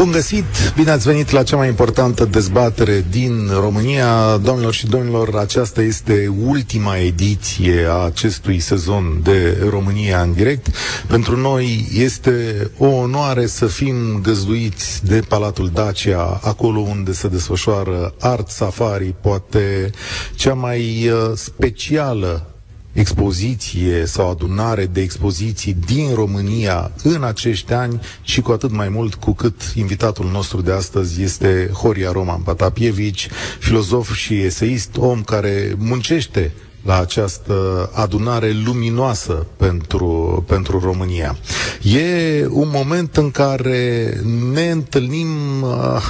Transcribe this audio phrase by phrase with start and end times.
[0.00, 0.44] Bun găsit,
[0.74, 4.36] bine ați venit la cea mai importantă dezbatere din România.
[4.36, 10.66] Domnilor și domnilor, aceasta este ultima ediție a acestui sezon de România în direct.
[11.06, 18.14] Pentru noi este o onoare să fim găzduiți de Palatul Dacia, acolo unde se desfășoară
[18.20, 19.90] Art Safari, poate
[20.34, 22.49] cea mai uh, specială
[22.92, 29.14] expoziție sau adunare de expoziții din România în acești ani și cu atât mai mult
[29.14, 35.74] cu cât invitatul nostru de astăzi este Horia Roman Patapievici, filozof și eseist, om care
[35.78, 41.36] muncește la această adunare luminoasă pentru, pentru România.
[41.82, 44.12] E un moment în care
[44.52, 46.02] ne întâlnim uh,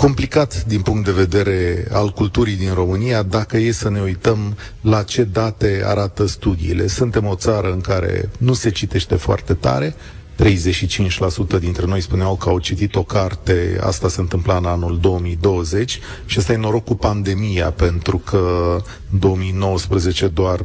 [0.00, 5.02] complicat din punct de vedere al culturii din România dacă e să ne uităm la
[5.02, 6.86] ce date arată studiile.
[6.86, 9.94] Suntem o țară în care nu se citește foarte tare,
[10.40, 16.00] 35% dintre noi spuneau că au citit o carte, asta se întâmpla în anul 2020
[16.26, 18.76] și ăsta e noroc cu pandemia, pentru că
[19.12, 20.60] în 2019 doar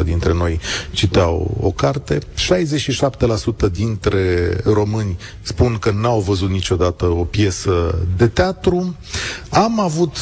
[0.00, 2.18] 20% dintre noi citeau o carte.
[2.18, 8.96] 67% dintre români spun că n-au văzut niciodată o piesă de teatru.
[9.50, 10.16] Am avut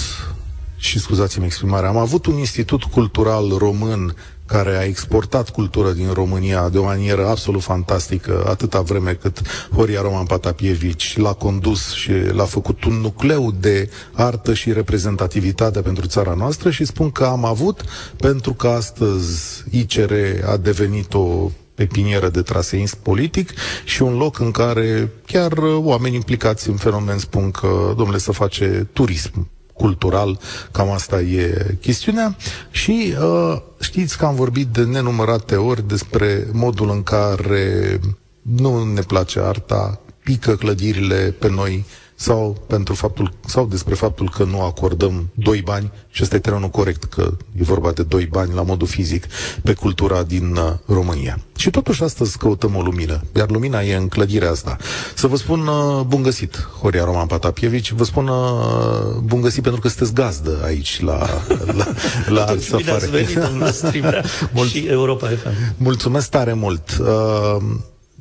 [0.76, 4.14] și scuzați-mi exprimarea, am avut un institut cultural român
[4.52, 9.40] care a exportat cultură din România de o manieră absolut fantastică, atâta vreme cât
[9.74, 16.06] Horia Roman Patapievici l-a condus și l-a făcut un nucleu de artă și reprezentativitate pentru
[16.06, 17.84] țara noastră și spun că am avut,
[18.16, 20.12] pentru că astăzi ICR
[20.46, 23.50] a devenit o pepinieră de traseism politic
[23.84, 28.88] și un loc în care chiar oameni implicați în fenomen spun că, domnule, să face
[28.92, 30.38] turism cultural,
[30.70, 32.36] cam asta e chestiunea.
[32.70, 38.00] Și uh, știți că am vorbit de nenumărate ori despre modul în care
[38.42, 41.84] nu ne place arta, pică clădirile pe noi,
[42.22, 46.68] sau, pentru faptul, sau despre faptul că nu acordăm doi bani, și ăsta e terenul
[46.68, 49.26] corect, că e vorba de doi bani la modul fizic,
[49.62, 51.38] pe cultura din uh, România.
[51.56, 54.76] Și totuși astăzi căutăm o lumină, iar lumina e în clădirea asta.
[55.14, 59.80] Să vă spun uh, bun găsit, Horia Roman Patapievici, vă spun uh, bun găsit pentru
[59.80, 61.18] că sunteți gazdă aici la,
[61.78, 61.86] la,
[62.28, 62.82] la Art Safari.
[62.82, 63.72] Bine ați venit, domnule
[64.54, 65.48] Mul- și Europa FM.
[65.76, 66.96] Mulțumesc tare mult.
[67.00, 67.56] Uh,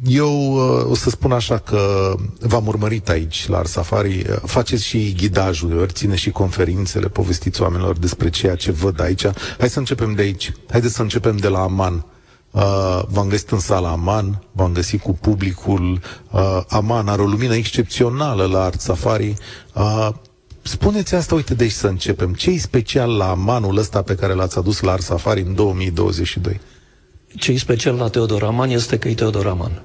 [0.06, 5.14] eu uh, o să spun așa că v-am urmărit aici la Arsafari, uh, faceți și
[5.18, 9.26] ghidajul, țineți și conferințele, povestiți oamenilor despre ceea ce văd aici.
[9.58, 10.54] Hai să începem de aici.
[10.70, 12.06] Haideți să începem de la Aman.
[12.52, 16.00] Uh, v-am găsit în sala Aman, v-am găsit cu publicul.
[16.32, 19.34] Uh, Aman are o lumină excepțională la Art Safari.
[19.74, 20.10] Uh,
[20.62, 22.34] spuneți asta, uite, deci să începem.
[22.34, 26.60] Ce e special la Amanul ăsta pe care l-ați adus la Art Safari în 2022?
[27.36, 29.82] Ce e special la Teodor Aman este că e Teodor Aman.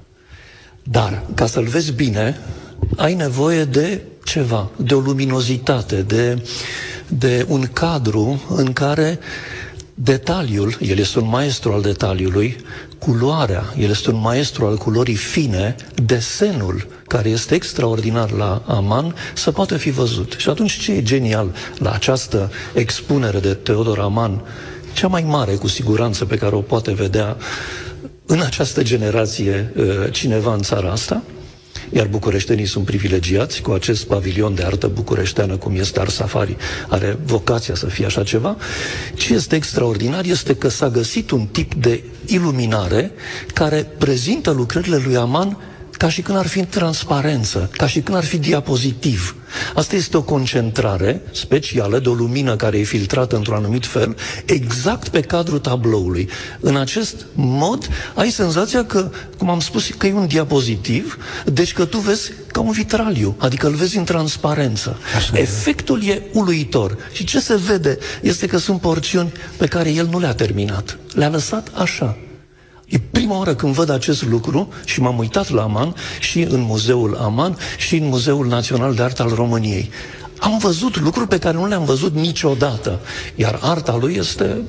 [0.91, 2.39] Dar, ca să-l vezi bine,
[2.97, 6.43] ai nevoie de ceva, de o luminozitate, de,
[7.09, 9.19] de un cadru în care
[9.95, 12.57] detaliul, el este un maestru al detaliului,
[12.99, 19.53] culoarea, el este un maestru al culorii fine, desenul, care este extraordinar la Aman, să
[19.53, 20.35] poate fi văzut.
[20.37, 24.43] Și atunci ce e genial la această expunere de Teodor Aman,
[24.93, 27.37] cea mai mare cu siguranță pe care o poate vedea
[28.27, 31.23] în această generație uh, cineva în țara asta,
[31.93, 36.57] iar bucureștenii sunt privilegiați cu acest pavilion de artă bucureșteană, cum este Ar Safari,
[36.89, 38.57] are vocația să fie așa ceva.
[39.15, 43.11] Ce este extraordinar este că s-a găsit un tip de iluminare
[43.55, 45.59] care prezintă lucrările lui Aman
[45.97, 49.37] ca și când ar fi în transparență, ca și când ar fi diapozitiv.
[49.75, 55.09] Asta este o concentrare specială de o lumină care e filtrată într-un anumit fel, exact
[55.09, 56.29] pe cadrul tabloului.
[56.61, 61.85] În acest mod ai senzația că, cum am spus, că e un diapozitiv, deci că
[61.85, 64.99] tu vezi ca un vitraliu, adică îl vezi în transparență.
[65.17, 66.97] Așa Efectul e uluitor.
[67.13, 70.99] Și ce se vede este că sunt porțiuni pe care el nu le-a terminat.
[71.15, 72.17] Le-a lăsat așa.
[72.87, 77.17] E prima oară când văd acest lucru și m-am uitat la Aman și în Muzeul
[77.17, 79.91] Aman și în Muzeul Național de Artă al României.
[80.39, 83.01] Am văzut lucruri pe care nu le-am văzut niciodată,
[83.35, 84.61] iar arta lui este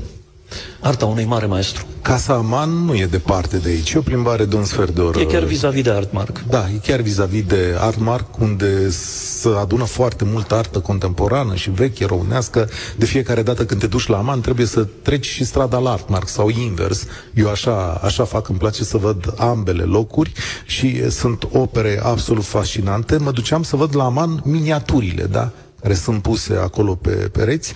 [0.80, 1.86] arta unui mare maestru.
[2.02, 5.20] Casa Aman nu e departe de aici, e o plimbare de un sfert de oră.
[5.20, 6.44] E chiar vis-a-vis de Artmark.
[6.50, 12.06] Da, e chiar vis-a-vis de Artmark, unde se adună foarte multă artă contemporană și veche,
[12.06, 12.70] românească.
[12.98, 16.28] De fiecare dată când te duci la Aman, trebuie să treci și strada la Artmark
[16.28, 17.06] sau invers.
[17.34, 20.32] Eu așa, așa fac, îmi place să văd ambele locuri
[20.66, 23.18] și sunt opere absolut fascinante.
[23.18, 25.52] Mă duceam să văd la Aman miniaturile, da?
[25.82, 27.74] care sunt puse acolo pe pereți.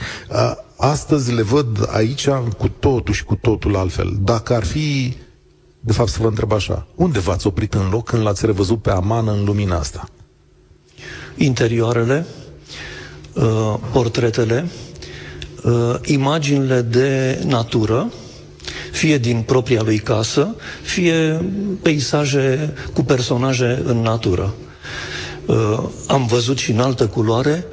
[0.82, 4.18] Uh, Astăzi le văd aici cu totul și cu totul altfel.
[4.22, 5.14] Dacă ar fi,
[5.80, 8.90] de fapt să vă întreb așa, unde v-ați oprit în loc când l-ați revăzut pe
[8.90, 10.10] Aman în lumina asta?
[11.36, 12.26] Interioarele,
[13.34, 14.70] uh, portretele,
[15.64, 18.12] uh, imaginile de natură,
[18.92, 21.46] fie din propria lui casă, fie
[21.82, 24.54] peisaje cu personaje în natură.
[25.46, 27.66] Uh, am văzut și în altă culoare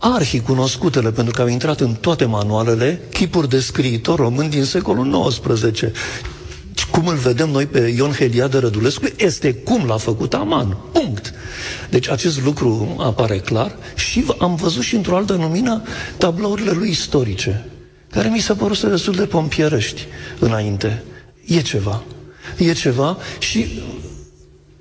[0.00, 5.80] arhicunoscutele, pentru că au intrat în toate manualele, chipuri de scriitor român din secolul XIX.
[6.90, 10.76] Cum îl vedem noi pe Ion Heliade Rădulescu, este cum l-a făcut Aman.
[10.92, 11.34] Punct.
[11.90, 15.82] Deci acest lucru apare clar și am văzut și într-o altă lumină
[16.18, 17.68] tablourile lui istorice,
[18.10, 20.06] care mi se păruse destul de pompierești
[20.38, 21.02] înainte.
[21.44, 22.02] E ceva.
[22.56, 23.82] E ceva și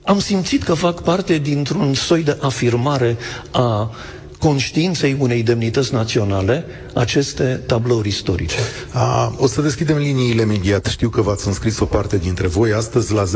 [0.03, 3.17] am simțit că fac parte dintr-un soi de afirmare
[3.51, 3.91] a
[4.39, 8.55] conștiinței unei demnități naționale aceste tablouri istorice.
[8.91, 10.85] A, o să deschidem liniile imediat.
[10.85, 13.29] Știu că v-ați înscris o parte dintre voi astăzi la 0372069599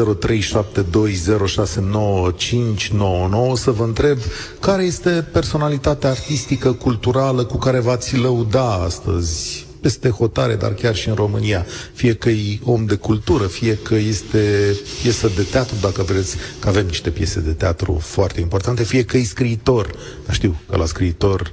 [3.56, 4.18] să vă întreb
[4.60, 11.10] care este personalitatea artistică, culturală cu care v-ați lăuda astăzi peste hotare, dar chiar și
[11.10, 11.66] în România.
[11.94, 16.68] Fie că e om de cultură, fie că este piesă de teatru, dacă vreți, că
[16.68, 19.92] avem niște piese de teatru foarte importante, fie că e scriitor.
[20.26, 21.50] Dar știu că la scriitor,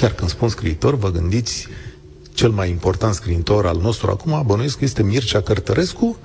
[0.00, 1.68] chiar când spun scriitor, vă gândiți
[2.34, 6.16] cel mai important scriitor al nostru acum, bănuiesc că este Mircea Cărtărescu,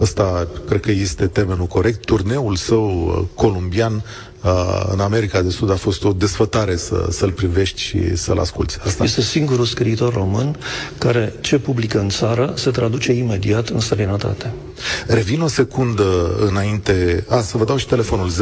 [0.00, 4.04] ăsta cred că este termenul corect, turneul său uh, columbian
[4.42, 8.78] uh, în America de Sud a fost o desfătare să, să-l privești și să-l asculți.
[8.84, 9.04] Asta.
[9.04, 10.56] Este singurul scriitor român
[10.98, 14.52] care ce publică în țară se traduce imediat în străinătate.
[15.06, 17.24] Revin o secundă înainte.
[17.28, 18.34] A, să vă dau și telefonul 0372069599.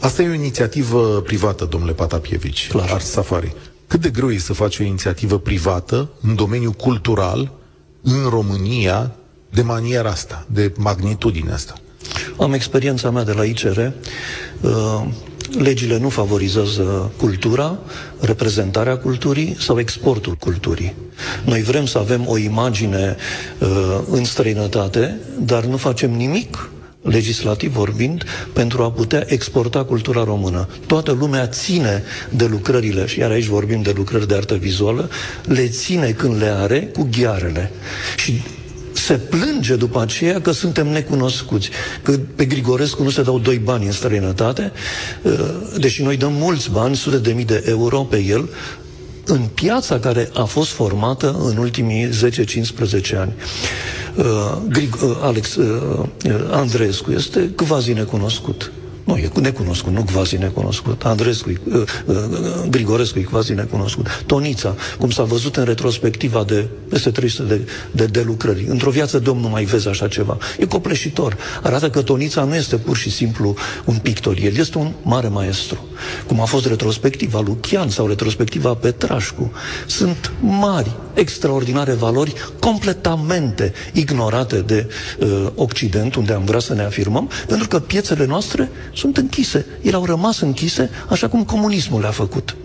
[0.00, 2.90] Asta e o inițiativă privată, domnule Patapievici, Clar.
[2.90, 3.54] Art Safari.
[3.86, 7.52] Cât de greu e să faci o inițiativă privată în domeniul cultural
[8.02, 9.14] în România
[9.50, 11.74] de maniera asta, de magnitudine asta?
[12.38, 13.78] Am experiența mea de la ICR.
[14.60, 15.04] Uh,
[15.58, 17.78] legile nu favorizează cultura,
[18.20, 20.94] reprezentarea culturii sau exportul culturii.
[21.44, 23.16] Noi vrem să avem o imagine
[23.58, 23.68] uh,
[24.10, 26.70] în străinătate, dar nu facem nimic
[27.02, 30.68] legislativ vorbind, pentru a putea exporta cultura română.
[30.86, 35.10] Toată lumea ține de lucrările, și iar aici vorbim de lucrări de artă vizuală,
[35.44, 37.70] le ține când le are cu ghiarele.
[38.16, 38.42] Și
[38.92, 41.70] se plânge după aceea că suntem necunoscuți,
[42.02, 44.72] că pe Grigorescu nu se dau doi bani în străinătate,
[45.22, 45.32] uh,
[45.78, 48.48] deși noi dăm mulți bani, sute de mii de euro pe el,
[49.24, 53.32] în piața care a fost formată în ultimii 10-15 ani.
[54.16, 54.24] Uh,
[54.68, 56.04] Grig- uh, Alex uh,
[56.50, 58.72] Andreescu este quasi necunoscut.
[59.04, 61.04] Nu, e necunoscut, nu quasi necunoscut.
[61.04, 62.14] Andrescu, uh, uh,
[62.70, 64.22] Grigorescu e quasi necunoscut.
[64.26, 68.64] Tonița, cum s-a văzut în retrospectiva de peste 300 de, de, de lucrări.
[68.68, 70.38] Într-o viață de om nu mai vezi așa ceva.
[70.58, 71.36] E copleșitor.
[71.62, 73.54] Arată că Tonița nu este pur și simplu
[73.84, 74.36] un pictor.
[74.42, 75.86] El este un mare maestru.
[76.26, 79.52] Cum a fost retrospectiva lui Chian sau retrospectiva Petrașcu.
[79.86, 84.88] Sunt mari, extraordinare valori completamente ignorate de
[85.18, 89.66] uh, Occident, unde am vrea să ne afirmăm, pentru că piețele noastre sunt închise.
[89.82, 92.56] Ele au rămas închise așa cum comunismul le-a făcut.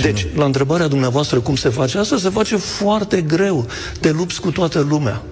[0.00, 3.66] Deci, la întrebarea dumneavoastră cum se face asta, se face foarte greu.
[4.00, 5.22] Te lupți cu toată lumea.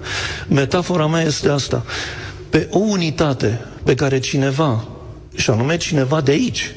[0.49, 1.85] Metafora mea este asta.
[2.51, 4.89] Pe o unitate pe care cineva,
[5.35, 6.75] și anume cineva de aici,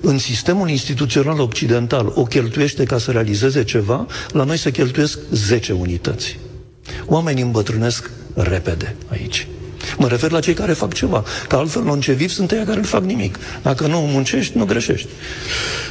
[0.00, 5.72] în sistemul instituțional occidental o cheltuiește ca să realizeze ceva, la noi se cheltuiesc 10
[5.72, 6.38] unități.
[7.06, 9.46] Oamenii îmbătrânesc repede aici.
[10.02, 11.24] Mă refer la cei care fac ceva.
[11.48, 13.38] Că altfel longeviv sunt ei care nu fac nimic.
[13.62, 15.08] Dacă nu muncești, nu greșești.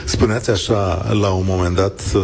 [0.05, 2.21] Spuneați așa, la un moment dat, uh,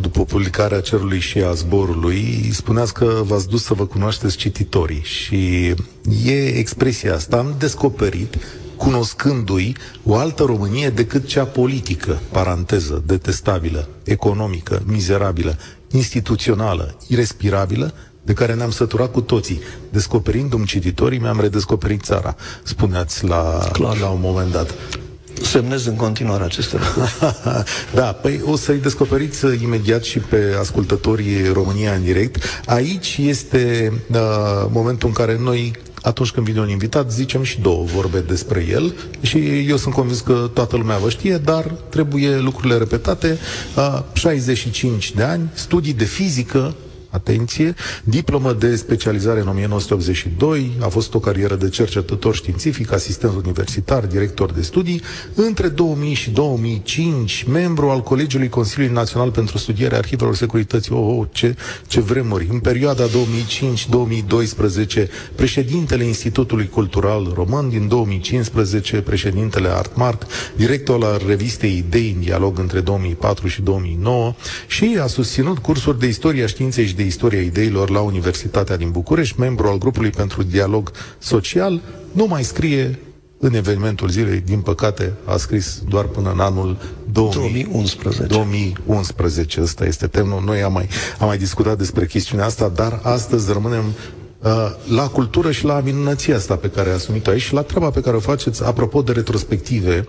[0.00, 5.66] după publicarea cerului și a zborului, spuneați că v-ați dus să vă cunoașteți cititorii și
[6.24, 7.36] e expresia asta.
[7.36, 8.34] Am descoperit
[8.76, 15.56] cunoscându-i o altă Românie decât cea politică, paranteză, detestabilă, economică, mizerabilă,
[15.90, 17.94] instituțională, irrespirabilă,
[18.24, 19.60] de care ne-am săturat cu toții.
[19.90, 23.98] Descoperindu-mi cititorii, mi-am redescoperit țara, spuneați la, Clar.
[23.98, 24.74] la un moment dat.
[25.42, 27.14] Semnez în continuare aceste lucruri.
[27.94, 32.62] da, păi o să-i descoperiți imediat și pe ascultătorii România în direct.
[32.66, 34.18] Aici este uh,
[34.70, 38.94] momentul în care noi atunci când vine un invitat, zicem și două vorbe despre el
[39.20, 43.38] și eu sunt convins că toată lumea vă știe, dar trebuie lucrurile repetate.
[43.76, 46.74] Uh, 65 de ani, studii de fizică,
[47.14, 54.06] atenție, diplomă de specializare în 1982, a fost o carieră de cercetător științific, asistent universitar,
[54.06, 55.02] director de studii,
[55.34, 61.26] între 2000 și 2005, membru al Colegiului Consiliului Național pentru Studierea Arhivelor Securității, oh, oh
[61.32, 61.56] ce,
[61.86, 63.08] ce vremuri, în perioada 2005-2012,
[65.34, 70.22] președintele Institutului Cultural Român, din 2015, președintele Artmark,
[70.56, 74.34] director al revistei Idei în dialog între 2004 și 2009
[74.66, 79.40] și a susținut cursuri de istoria științei și de istoria ideilor la Universitatea din București,
[79.40, 81.80] membru al grupului pentru dialog social,
[82.12, 82.98] nu mai scrie
[83.38, 86.76] în evenimentul zilei, din păcate, a scris doar până în anul
[87.12, 88.22] 2000, 2011.
[88.22, 90.42] 2011, ăsta este termenul.
[90.44, 93.84] Noi am mai, am mai discutat despre chestiunea asta, dar astăzi rămânem
[94.42, 94.50] uh,
[94.94, 98.00] la cultură și la minunăția asta pe care a asumit-o aici și la treaba pe
[98.00, 100.06] care o faceți, apropo de retrospective,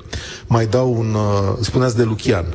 [0.47, 2.45] mai dau un, uh, spuneați de Lucian.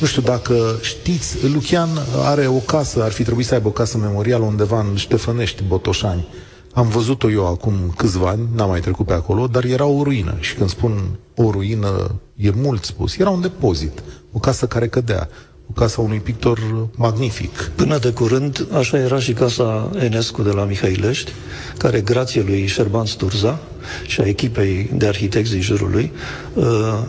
[0.00, 1.88] Nu știu dacă știți, Lucian
[2.24, 6.26] are o casă, ar fi trebuit să aibă o casă memorială undeva în Ștefănești, Botoșani.
[6.72, 10.36] Am văzut-o eu acum câțiva ani, n-am mai trecut pe acolo, dar era o ruină.
[10.40, 13.16] Și când spun o ruină, e mult spus.
[13.16, 15.28] Era un depozit, o casă care cădea,
[15.70, 16.58] o casă a unui pictor
[16.96, 17.70] magnific.
[17.74, 21.32] Până de curând, așa era și casa Enescu de la Mihailești,
[21.78, 23.58] care, grație lui Șerban Sturza
[24.06, 26.12] și a echipei de arhitecți din jurul lui,
[26.54, 26.64] uh,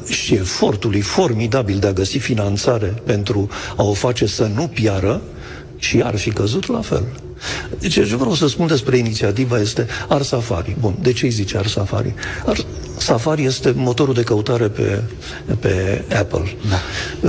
[0.09, 5.21] și efortului formidabil de a găsi finanțare pentru a o face să nu piară,
[5.77, 7.03] și ar fi căzut la fel.
[7.79, 10.75] Deci ce vreau să spun despre inițiativa este Ar Safari.
[10.79, 12.13] Bun, de ce îi zice Ar Safari?
[12.45, 12.65] Ar
[12.97, 15.01] Safari este motorul de căutare pe,
[15.59, 16.55] pe Apple.
[16.69, 16.79] Da.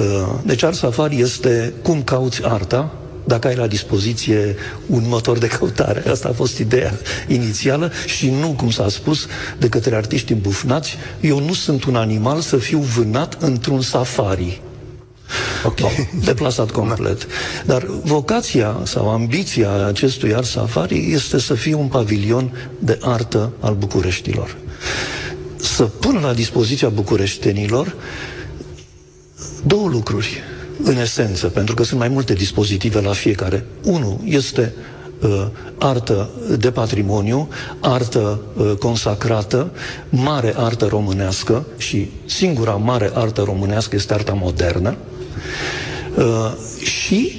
[0.01, 2.93] Uh, deci Ar Safari este cum cauți arta,
[3.25, 6.03] dacă ai la dispoziție un motor de căutare.
[6.11, 6.93] Asta a fost ideea
[7.27, 9.27] inițială și nu, cum s-a spus
[9.59, 14.61] de către artiști îmbufnați, eu nu sunt un animal să fiu vânat într-un safari.
[15.69, 15.81] Ok.
[15.81, 15.89] No,
[16.25, 17.27] deplasat complet.
[17.67, 23.75] Dar vocația sau ambiția acestui Art Safari este să fie un pavilion de artă al
[23.75, 24.57] bucureștilor.
[25.57, 27.95] Să pună la dispoziția bucureștenilor
[29.67, 30.43] două lucruri,
[30.83, 33.65] în esență, pentru că sunt mai multe dispozitive la fiecare.
[33.85, 34.75] Unul este
[35.23, 35.47] uh,
[35.79, 37.49] artă de patrimoniu,
[37.81, 39.71] artă uh, consacrată,
[40.09, 45.18] mare artă românească și singura mare artă românească este arta modernă, Uh,
[46.83, 47.33] și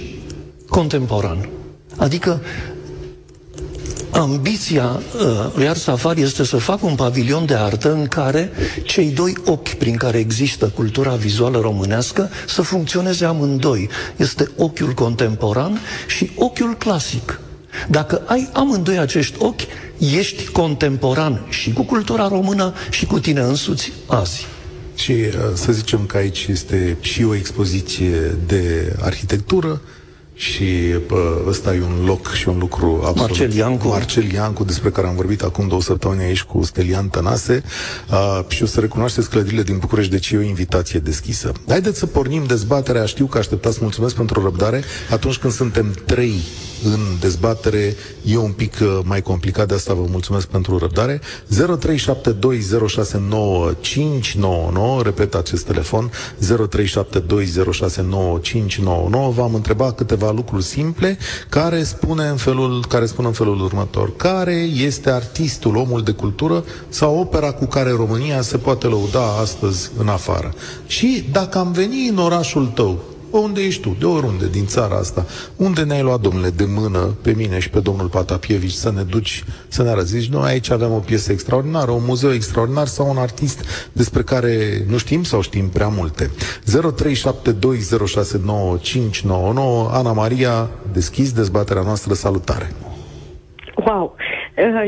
[0.68, 1.50] contemporan.
[1.98, 2.42] Adică
[4.12, 8.52] ambiția uh, lui Art Safari este să facă un pavilion de artă în care
[8.84, 13.90] cei doi ochi prin care există cultura vizuală românească să funcționeze amândoi.
[14.16, 17.40] Este ochiul contemporan și ochiul clasic.
[17.90, 19.62] Dacă ai amândoi acești ochi,
[19.98, 24.46] ești contemporan și cu cultura română și cu tine însuți azi.
[25.00, 29.82] Și uh, să zicem că aici este și o expoziție de arhitectură,
[30.40, 30.66] și
[31.08, 33.16] bă, ăsta e un loc și un lucru absolut.
[33.16, 33.88] Marcel Iancu.
[33.88, 37.64] Marcel Iancu, despre care am vorbit acum două săptămâni aici cu Stelian Tănase.
[38.12, 41.52] Uh, și o să recunoașteți clădirile din București, deci e o invitație deschisă.
[41.68, 43.06] Haideți să pornim dezbaterea.
[43.06, 44.84] Știu că așteptați, mulțumesc pentru răbdare.
[45.10, 46.42] Atunci când suntem trei
[46.84, 47.96] în dezbatere,
[48.26, 51.20] e un pic uh, mai complicat, de asta vă mulțumesc pentru răbdare.
[51.20, 51.24] 0372069599,
[55.04, 56.46] repet acest telefon, 0372069599.
[59.34, 61.18] V-am întrebat câteva câteva lucruri simple
[61.50, 64.16] care spune în felul, care spun în felul următor.
[64.16, 69.92] Care este artistul, omul de cultură sau opera cu care România se poate lăuda astăzi
[69.98, 70.54] în afară?
[70.88, 73.00] Și dacă am venit în orașul tău,
[73.32, 73.96] unde ești tu?
[74.00, 75.26] De oriunde, din țara asta.
[75.58, 79.44] Unde ne-ai luat, domnule, de mână pe mine și pe domnul Patapievici să ne duci,
[79.68, 80.08] să ne arăți?
[80.08, 84.54] Zici, noi aici avem o piesă extraordinară, un muzeu extraordinar sau un artist despre care
[84.88, 86.30] nu știm sau știm prea multe.
[86.30, 86.32] 0372069599
[89.92, 92.70] Ana Maria, deschis dezbaterea noastră, salutare!
[93.76, 94.16] Wow!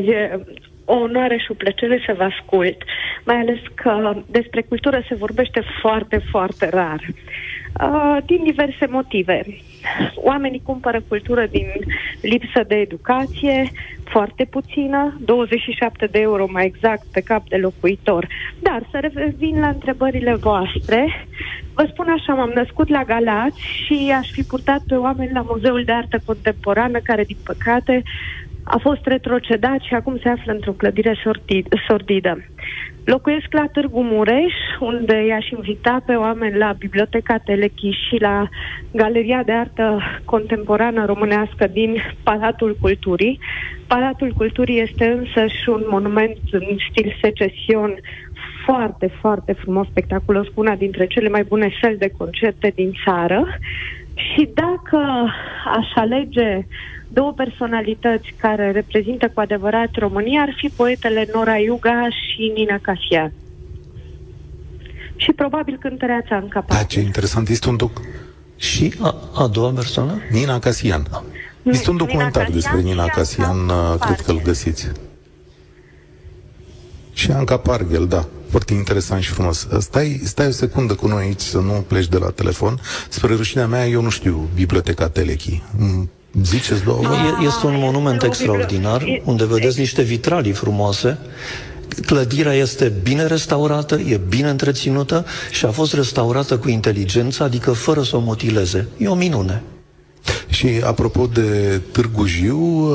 [0.06, 0.40] E
[0.86, 2.78] o onoare și o plăcere să vă ascult,
[3.24, 7.02] mai ales că despre cultură se vorbește foarte, foarte rar.
[7.08, 7.16] Uh,
[8.26, 9.46] din diverse motive.
[10.16, 11.68] Oamenii cumpără cultură din
[12.22, 13.72] lipsă de educație,
[14.04, 18.28] foarte puțină, 27 de euro mai exact pe cap de locuitor.
[18.60, 21.28] Dar să revin la întrebările voastre,
[21.74, 25.84] vă spun așa, m-am născut la Galați și aș fi purtat pe oameni la Muzeul
[25.84, 28.04] de Artă Contemporană, care din păcate
[28.64, 31.16] a fost retrocedat și acum se află într-o clădire
[31.88, 32.38] sordidă.
[33.04, 38.50] Locuiesc la Târgu Mureș, unde i-aș invita pe oameni la Biblioteca Telechi și la
[38.92, 43.40] Galeria de Artă Contemporană Românească din Palatul Culturii.
[43.88, 48.00] Palatul Culturii este însă și un monument în stil secesion
[48.66, 53.48] foarte, foarte frumos, spectaculos, una dintre cele mai bune săli de concerte din țară.
[54.14, 55.32] Și dacă
[55.66, 56.68] aș alege
[57.14, 63.34] două personalități care reprezintă cu adevărat România ar fi poetele Nora Iuga și Nina Casian.
[65.16, 66.78] Și probabil cântăreața în capac.
[66.78, 68.02] Da, ce interesant, este un doc...
[68.56, 70.22] Și a, a doua persoană?
[70.32, 71.08] Nina Casian.
[71.64, 74.92] Este un documentar Nina despre Nina Casian, uh, cred că îl găsiți.
[77.14, 78.26] Și Anca Parghel, da.
[78.50, 79.68] Foarte interesant și frumos.
[79.80, 82.80] Stai, stai o secundă cu noi aici să nu pleci de la telefon.
[83.10, 85.62] Spre rușinea mea, eu nu știu biblioteca Telechi.
[86.44, 87.02] Ziceți două?
[87.46, 91.18] Este un monument extraordinar, unde vedeți niște vitralii frumoase.
[92.06, 98.04] Clădirea este bine restaurată, e bine întreținută și a fost restaurată cu inteligență, adică fără
[98.04, 98.88] să o mutileze.
[98.98, 99.62] E o minune.
[100.50, 102.90] Și apropo de Târgu Jiu,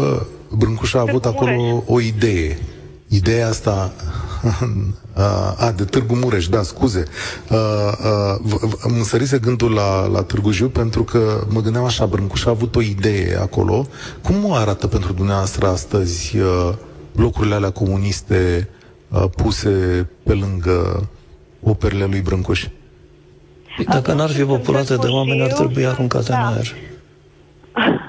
[0.51, 2.59] Brâncuș a avut acolo o idee.
[3.09, 3.93] Ideea asta
[5.59, 7.05] a, de Târgu Mureș, da, scuze.
[8.81, 12.77] Îmi sărise gândul la, la Târgu Jiu pentru că mă gândeam așa, Brâncuș a avut
[12.77, 13.87] o idee acolo.
[14.23, 16.37] Cum arată pentru dumneavoastră astăzi
[17.15, 18.69] blocurile alea comuniste
[19.37, 21.09] puse pe lângă
[21.63, 22.67] operele lui Brâncuș?
[23.89, 26.39] Dacă n-ar fi populate de oameni, ar trebui aruncate da.
[26.39, 26.75] în aer.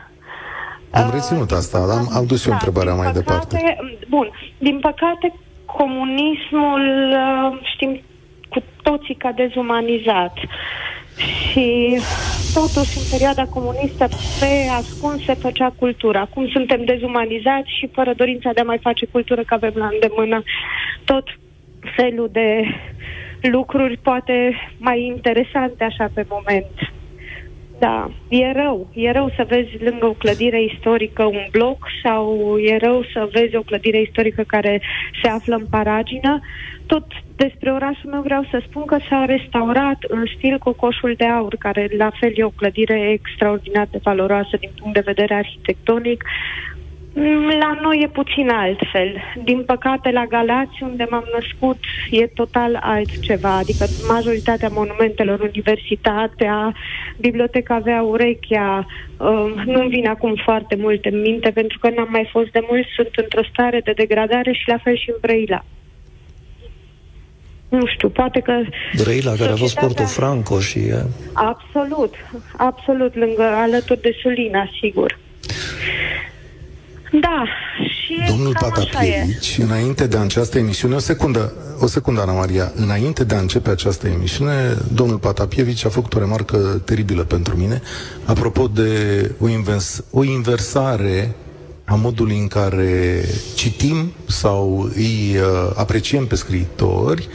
[0.92, 3.78] Am reținut asta, am, am dus eu da, întrebarea mai păcate, departe.
[4.10, 5.34] Bun, din păcate,
[5.66, 8.02] comunismul uh, știm
[8.50, 10.34] cu toții că a dezumanizat.
[11.52, 11.98] Și
[12.54, 14.08] totuși, în perioada comunistă,
[14.40, 16.20] pe ascuns se făcea cultura.
[16.20, 20.44] Acum suntem dezumanizați și fără dorința de a mai face cultură, că avem la îndemână
[21.06, 21.24] tot
[21.96, 22.64] felul de
[23.42, 26.97] lucruri, poate mai interesante așa pe moment.
[27.80, 28.88] Da, e rău.
[28.94, 33.56] E rău să vezi lângă o clădire istorică un bloc sau e rău să vezi
[33.56, 34.82] o clădire istorică care
[35.24, 36.40] se află în paragină.
[36.86, 37.06] Tot
[37.36, 41.90] despre orașul meu vreau să spun că s-a restaurat în stil Cocoșul de Aur, care
[41.98, 46.24] la fel e o clădire extraordinar de valoroasă din punct de vedere arhitectonic.
[47.60, 49.22] La noi e puțin altfel.
[49.44, 51.78] Din păcate, la Galați, unde m-am născut,
[52.10, 53.56] e total altceva.
[53.58, 56.74] Adică majoritatea monumentelor, universitatea,
[57.20, 58.86] biblioteca avea urechea,
[59.18, 62.86] uh, nu-mi vin acum foarte mult în minte, pentru că n-am mai fost de mult,
[62.96, 65.66] sunt într-o stare de degradare și la fel și în Brăila.
[67.70, 68.54] Nu știu, poate că...
[69.02, 70.80] Brăila, care a fost Porto Franco și...
[71.34, 72.14] Absolut,
[72.58, 75.18] absolut, lângă, alături de Sulina, sigur.
[77.12, 77.44] Da,
[77.80, 83.36] și Domnul Patapievici, înainte de această emisiune, o secundă, o secundă, Ana Maria, înainte de
[83.36, 87.82] a începe această emisiune, domnul Patapievici a făcut o remarcă teribilă pentru mine,
[88.26, 91.36] apropo de o, invers, o inversare
[91.86, 93.24] a modului în care
[93.56, 97.28] citim sau îi uh, apreciem pe scriitori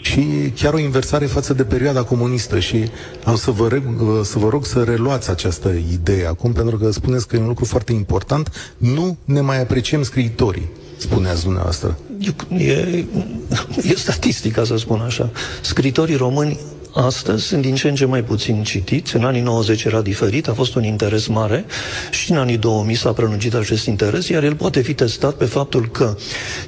[0.00, 2.90] și chiar o inversare față de perioada comunistă și
[3.24, 3.82] am să vă, reg,
[4.22, 7.64] să vă rog să reluați această idee acum, pentru că spuneți că e un lucru
[7.64, 8.74] foarte important.
[8.76, 11.98] Nu ne mai apreciem scriitorii, spuneați dumneavoastră.
[12.58, 13.04] E,
[13.82, 15.30] e statistica, să spun așa.
[15.60, 16.58] Scritorii români
[16.92, 19.16] Astăzi sunt din ce în ce mai puțin citiți.
[19.16, 21.64] În anii 90 era diferit, a fost un interes mare
[22.10, 25.88] și în anii 2000 s-a prelungit acest interes, iar el poate fi testat pe faptul
[25.88, 26.16] că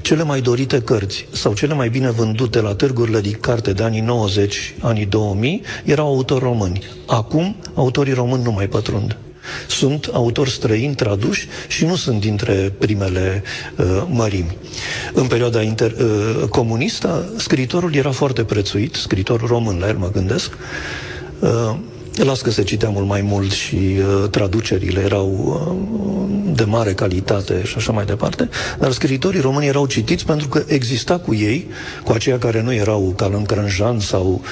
[0.01, 4.01] cele mai dorite cărți sau cele mai bine vândute la târgurile de carte de anii
[4.01, 6.85] 90, anii 2000, erau autori români.
[7.07, 9.17] Acum, autorii români nu mai pătrund.
[9.69, 13.43] Sunt autori străini traduși și nu sunt dintre primele
[13.77, 14.57] uh, mărimi.
[15.13, 20.53] În perioada inter, uh, comunistă, scriitorul era foarte prețuit, scriitorul român, la el mă gândesc,
[21.39, 21.75] uh,
[22.25, 25.29] Las că se citea mult mai mult și uh, traducerile erau
[25.67, 30.63] uh, de mare calitate și așa mai departe, dar scriitorii români erau citiți pentru că
[30.67, 31.67] exista cu ei,
[32.05, 34.43] cu aceia care nu erau Calân Crânjan sau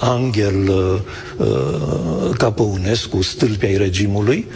[0.00, 4.46] Angel uh, uh, Capăunescu, stâlpi ai regimului,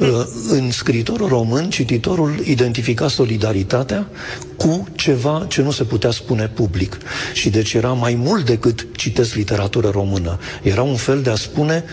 [0.00, 0.08] uh,
[0.50, 4.08] în scriitorul român, cititorul identifica solidaritatea
[4.56, 6.98] cu ceva ce nu se putea spune public.
[7.32, 10.38] Și deci era mai mult decât citesc literatură română.
[10.62, 11.84] Era un fel de a spune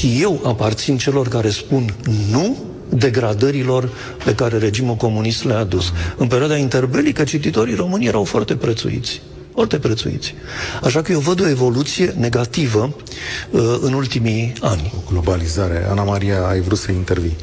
[0.00, 1.84] și eu aparțin celor care spun
[2.30, 2.56] nu
[2.88, 3.90] degradărilor
[4.24, 5.92] pe care regimul comunist le-a adus.
[6.16, 9.20] În perioada interbelică, cititorii români erau foarte prețuiți
[9.52, 10.34] foarte prețuiți.
[10.82, 14.92] Așa că eu văd o evoluție negativă uh, în ultimii ani.
[14.96, 15.86] O globalizare.
[15.90, 17.36] Ana Maria, ai vrut să intervii.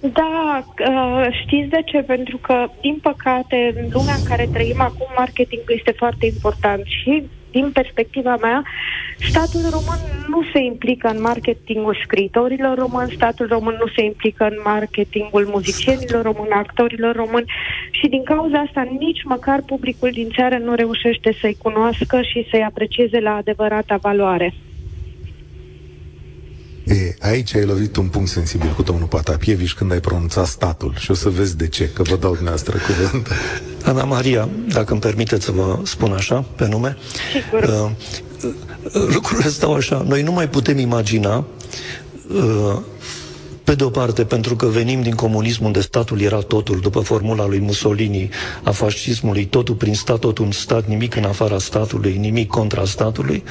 [0.00, 1.98] Da, uh, știți de ce?
[1.98, 7.22] Pentru că, din păcate, în lumea în care trăim acum, marketingul este foarte important și,
[7.54, 8.62] din perspectiva mea,
[9.30, 10.00] statul român
[10.32, 16.22] nu se implică în marketingul scriitorilor români, statul român nu se implică în marketingul muzicienilor
[16.30, 17.52] români, actorilor români
[17.98, 22.68] și din cauza asta nici măcar publicul din țară nu reușește să-i cunoască și să-i
[22.70, 24.48] aprecieze la adevărata valoare.
[26.84, 31.10] E, aici ai lovit un punct sensibil cu domnul Patapievici când ai pronunțat statul și
[31.10, 33.28] o să vezi de ce, că vă dau dumneavoastră cuvânt.
[33.84, 36.96] Ana Maria, dacă îmi permiteți să vă spun așa, pe nume,
[37.32, 37.62] Sigur.
[37.62, 37.90] Uh,
[39.14, 40.04] lucrurile stau așa.
[40.08, 41.44] Noi nu mai putem imagina
[42.34, 42.78] uh,
[43.64, 47.46] pe de o parte, pentru că venim din comunism unde statul era totul, după formula
[47.46, 48.28] lui Mussolini
[48.62, 53.42] a fascismului, totul prin stat, totul în stat, nimic în afara statului, nimic contra statului,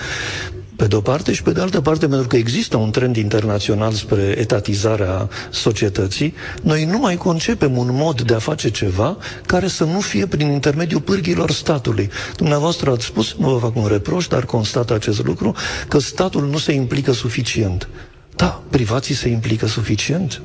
[0.75, 3.91] pe de o parte și pe de altă parte, pentru că există un trend internațional
[3.91, 9.83] spre etatizarea societății, noi nu mai concepem un mod de a face ceva care să
[9.83, 12.09] nu fie prin intermediul pârghilor statului.
[12.35, 15.55] Dumneavoastră ați spus, nu vă fac un reproș, dar constat acest lucru,
[15.87, 17.89] că statul nu se implică suficient.
[18.35, 20.41] Da, privații se implică suficient?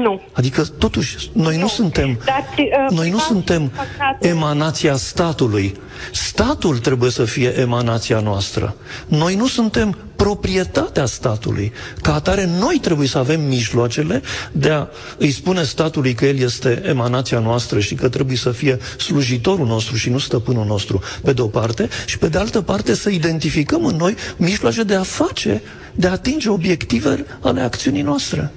[0.00, 0.20] Nu.
[0.32, 4.28] Adică, totuși, noi nu, nu suntem, Dar, uh, noi nu suntem păcate.
[4.28, 5.76] emanația statului.
[6.12, 8.76] Statul trebuie să fie emanația noastră.
[9.06, 11.72] Noi nu suntem proprietatea statului.
[12.02, 14.86] Ca atare, noi trebuie să avem mijloacele de a
[15.18, 19.96] îi spune statului că el este emanația noastră și că trebuie să fie slujitorul nostru
[19.96, 23.84] și nu stăpânul nostru, pe de o parte, și pe de altă parte să identificăm
[23.84, 25.62] în noi mijloace de a face,
[25.94, 28.52] de a atinge obiective ale acțiunii noastre.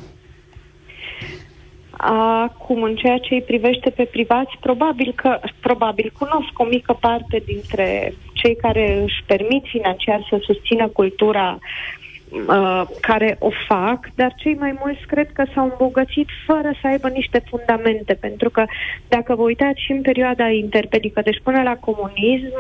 [2.08, 7.44] Acum, în ceea ce îi privește pe privați, probabil că, probabil, cunosc o mică parte
[7.46, 11.60] dintre cei care își permit financiar să susțină cultura
[12.48, 17.08] uh, care o fac, dar cei mai mulți cred că s-au îmbogățit fără să aibă
[17.08, 18.66] niște fundamente, pentru că
[19.08, 22.54] dacă vă uitați și în perioada interbelică, deci până la comunism,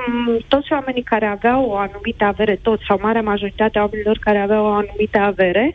[0.47, 4.65] toți oamenii care aveau o anumită avere, toți sau marea majoritate a oamenilor care aveau
[4.65, 5.71] o anumită avere,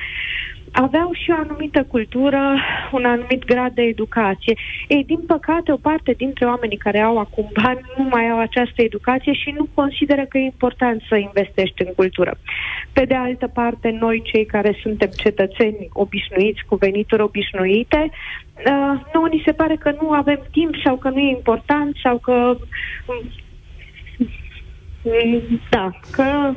[0.73, 2.57] aveau și o anumită cultură,
[2.93, 4.55] un anumit grad de educație.
[4.89, 8.83] Ei, din păcate, o parte dintre oamenii care au acum bani nu mai au această
[8.83, 12.39] educație și nu consideră că e important să investești în cultură.
[12.93, 19.25] Pe de altă parte, noi, cei care suntem cetățeni obișnuiți, cu venituri obișnuite, uh, nu
[19.25, 22.57] ni se pare că nu avem timp sau că nu e important sau că
[25.71, 26.53] da, că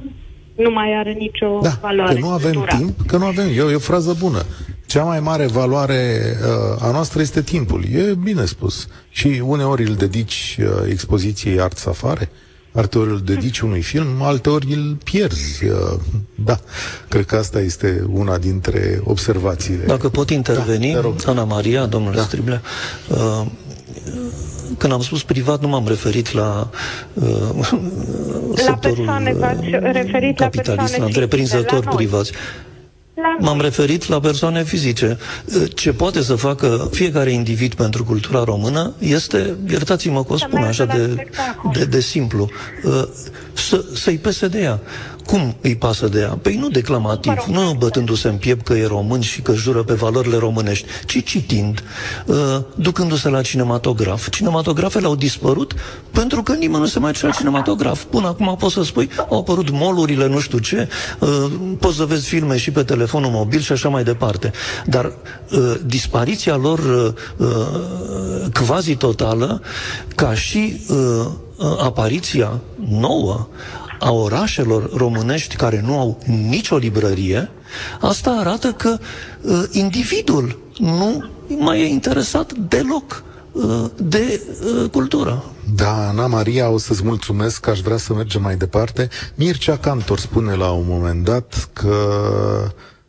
[0.55, 2.13] nu mai are nicio da, valoare.
[2.13, 2.77] Că nu avem cultura.
[2.77, 3.47] timp, că nu avem.
[3.55, 4.45] E o, e o frază bună.
[4.85, 7.83] Cea mai mare valoare uh, a noastră este timpul.
[7.93, 8.87] E bine spus.
[9.09, 12.29] Și uneori îl dedici uh, expoziției art safare,
[12.71, 15.65] alteori îl dedici unui film, alteori îl pierzi.
[15.65, 15.99] Uh,
[16.35, 16.59] da,
[17.09, 19.85] cred că asta este una dintre observațiile.
[19.85, 21.15] Dacă pot interveni, Da, te rog.
[21.25, 22.21] Ana Maria, domnule Da.
[22.21, 22.27] da.
[22.27, 22.61] Striblea,
[23.07, 23.45] uh,
[24.77, 26.69] când am spus privat, nu m-am referit la
[27.13, 27.25] uh,
[28.55, 31.95] sectorul persoane, uh, v-ați referit la capitalist, persoane la întreprinzători fizice, la noi.
[31.95, 32.31] privați.
[33.15, 35.17] La M-am referit la persoane fizice.
[35.73, 40.63] Ce poate să facă fiecare individ pentru cultura română este, iertați-mă că o Să spun
[40.63, 41.71] așa meargă la de, spectacol.
[41.73, 42.49] de, de simplu,
[42.83, 43.03] uh,
[43.53, 44.79] să, să-i pese de ea.
[45.25, 46.37] Cum îi pasă de ea?
[46.41, 47.55] Păi nu declamativ, Mă rog.
[47.55, 51.83] nu bătându-se în piept că e român și că jură pe valorile românești, ci citind,
[52.25, 52.35] uh,
[52.75, 54.29] ducându-se la cinematograf.
[54.29, 55.73] Cinematografele au dispărut
[56.11, 58.03] pentru că nimeni nu se mai duce la cinematograf.
[58.03, 60.87] Până acum poți să spui, au apărut molurile, nu știu ce,
[61.19, 61.45] uh,
[61.79, 64.51] poți să vezi filme și pe telefonul mobil și așa mai departe.
[64.85, 65.05] Dar
[65.51, 67.47] uh, dispariția lor uh, uh,
[68.65, 69.61] quasi totală,
[70.15, 71.25] ca și uh,
[71.57, 72.59] uh, apariția
[72.89, 73.47] nouă
[74.03, 77.49] a orașelor românești care nu au nicio librărie,
[78.01, 78.97] asta arată că
[79.41, 81.23] uh, individul nu
[81.57, 84.41] mai e interesat deloc uh, de
[84.81, 85.43] uh, cultură.
[85.75, 89.09] Da, Ana Maria, o să-ți mulțumesc că aș vrea să mergem mai departe.
[89.35, 91.95] Mircea Cantor spune la un moment dat că,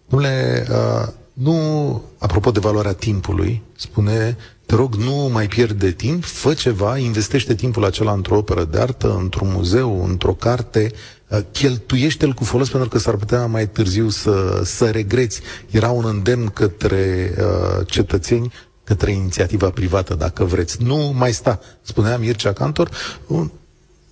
[0.09, 6.55] domnule, uh, nu, apropo de valoarea timpului, spune, te rog, nu mai pierde timp, fă
[6.55, 10.91] ceva, investește timpul acela într-o operă de artă, într-un muzeu, într-o carte,
[11.29, 15.41] uh, cheltuiește-l cu folos pentru că s-ar putea mai târziu să, să regreți.
[15.71, 18.53] Era un îndemn către uh, cetățeni
[18.85, 20.83] către inițiativa privată, dacă vreți.
[20.83, 22.91] Nu mai sta, spunea Mircea Cantor,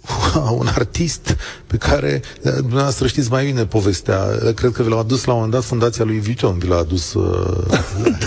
[0.09, 1.37] un, un artist
[1.67, 4.27] pe care eh, dumneavoastră știți mai bine povestea.
[4.55, 7.15] Cred că vi l-a adus la un moment dat fundația lui Vuitton, vi l-a adus,
[7.15, 7.81] uh,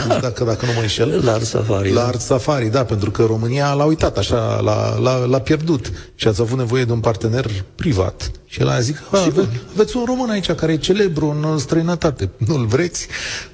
[0.22, 1.22] dacă, dacă nu mă înșel.
[1.24, 1.94] La Art Safari.
[1.94, 2.08] La da.
[2.08, 6.42] Art Safari, da, pentru că România l-a uitat așa, l-a, l-a, l-a pierdut și ați
[6.42, 8.32] avut nevoie de un partener privat.
[8.56, 12.30] Și el a zis, "A, ave, aveți un român aici care e celebru în străinătate,
[12.48, 13.08] nu-l vreți?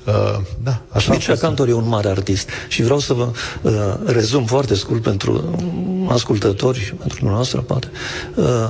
[0.06, 0.14] Uh,
[0.64, 1.42] da, așa a Mircea fost.
[1.42, 3.32] Cantor e un mare artist și vreau să vă
[3.62, 3.72] uh,
[4.06, 7.92] rezum foarte scurt pentru um, ascultători și pentru dumneavoastră, poate.
[8.36, 8.70] Uh,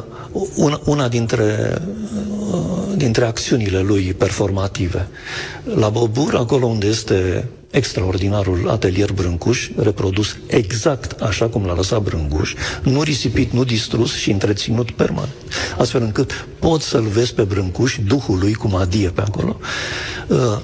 [0.56, 1.82] una, una dintre,
[2.52, 5.08] uh, dintre acțiunile lui performative.
[5.76, 12.54] La Bobur, acolo unde este extraordinarul atelier Brâncuș, reprodus exact așa cum l-a lăsat Brâncuș,
[12.84, 15.32] nu risipit, nu distrus și întreținut permanent.
[15.78, 19.60] Astfel încât poți să-l vezi pe Brâncuș, duhul lui, cum adie pe acolo,
[20.28, 20.60] uh,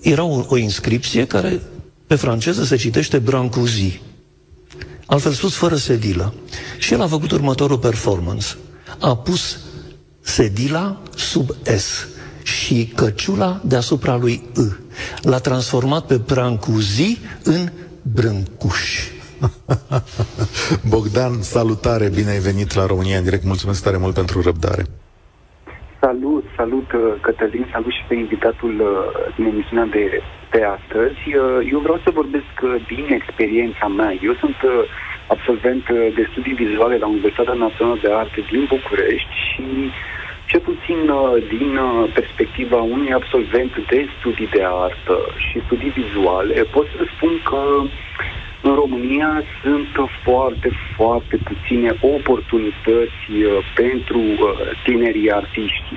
[0.00, 1.60] era o, o inscripție care
[2.06, 4.00] pe franceză se citește Brancusi.
[5.10, 6.34] Altfel spus, fără sedilă.
[6.78, 8.46] Și el a făcut următorul performance.
[9.00, 9.60] A pus
[10.20, 12.08] sedila sub S
[12.42, 14.88] și căciula deasupra lui I.
[15.22, 17.68] L-a transformat pe Brancusi în
[18.14, 19.08] Brâncuș.
[20.90, 23.44] Bogdan, salutare, bine ai venit la România în direct.
[23.44, 24.84] Mulțumesc tare mult pentru răbdare.
[26.00, 31.20] Salut, salut uh, Cătălin, salut și pe invitatul uh, din emisiunea de, de astăzi.
[31.36, 32.54] Uh, eu vreau să vorbesc
[32.92, 34.12] din experiența mea.
[34.22, 34.56] Eu sunt
[35.26, 35.84] absolvent
[36.16, 39.64] de studii vizuale la Universitatea Națională de Arte din București și
[40.50, 40.98] cel puțin
[41.48, 41.78] din
[42.14, 47.62] perspectiva unui absolvent de studii de artă și studii vizuale, pot să spun că
[48.62, 54.36] în România sunt foarte, foarte puține oportunități uh, pentru uh,
[54.84, 55.94] tinerii artiști.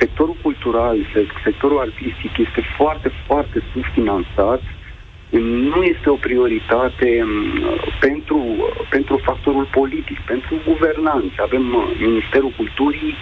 [0.00, 0.96] Sectorul cultural,
[1.44, 4.62] sectorul artistic este foarte, foarte subfinanțat.
[5.72, 8.38] Nu este o prioritate um, pentru,
[8.90, 11.36] pentru factorul politic, pentru guvernanță.
[11.42, 13.14] Avem uh, Ministerul Culturii,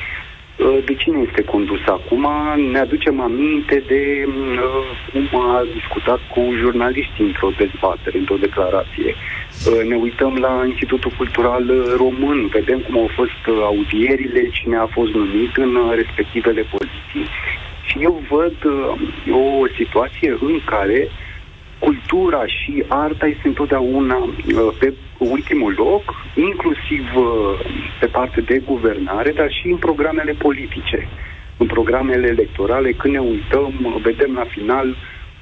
[0.59, 2.27] Uh, de cine este condus acum?
[2.73, 9.14] Ne aducem aminte de uh, cum a discutat cu jurnaliștii într-o dezbatere, într-o declarație.
[9.66, 11.64] Uh, ne uităm la Institutul Cultural
[11.97, 17.27] Român, vedem cum au fost audierile, cine a fost numit în respectivele poziții.
[17.83, 18.57] Și eu văd
[19.31, 21.09] o situație în care
[21.79, 24.29] cultura și arta este întotdeauna
[24.79, 26.03] pe ultimul loc,
[26.35, 27.25] inclusiv uh,
[28.01, 31.09] pe parte de guvernare, dar și în programele politice,
[31.57, 32.92] în programele electorale.
[32.92, 34.97] Când ne uităm, vedem la final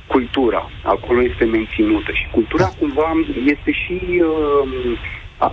[0.06, 0.70] cultura.
[0.82, 2.12] Acolo este menținută.
[2.12, 3.12] Și cultura cumva
[3.44, 4.98] este și uh,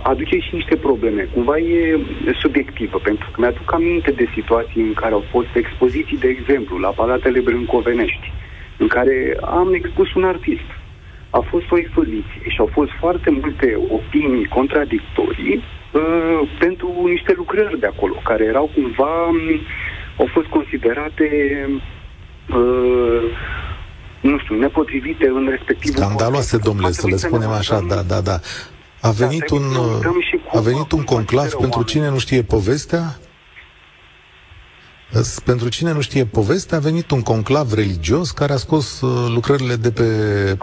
[0.02, 1.28] aduce și niște probleme.
[1.32, 1.98] Cumva e
[2.40, 6.88] subiectivă, pentru că mi-aduc aminte de situații în care au fost expoziții, de exemplu, la
[6.88, 8.32] Palatele Brâncovenești,
[8.76, 10.68] în care am expus un artist
[11.38, 17.80] a fost o expoziție și au fost foarte multe opinii contradictorii uh, pentru niște lucrări
[17.80, 19.60] de acolo, care erau cumva, um,
[20.18, 21.28] au fost considerate
[22.48, 23.22] uh,
[24.30, 28.40] nu știu, nepotrivite în respectivul Scandaloase, domnule, să le spunem așa, da, da, da.
[29.00, 29.62] A da, venit da, un,
[30.54, 33.18] a venit un conclav pentru cine nu știe povestea?
[35.44, 39.74] Pentru cine nu știe povestea, a venit un conclav religios care a scos uh, lucrările
[39.74, 40.02] de pe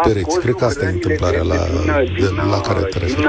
[0.03, 0.39] pereți.
[0.39, 1.55] Cred că asta e întâmplarea la,
[2.03, 3.27] din, de, la care te din,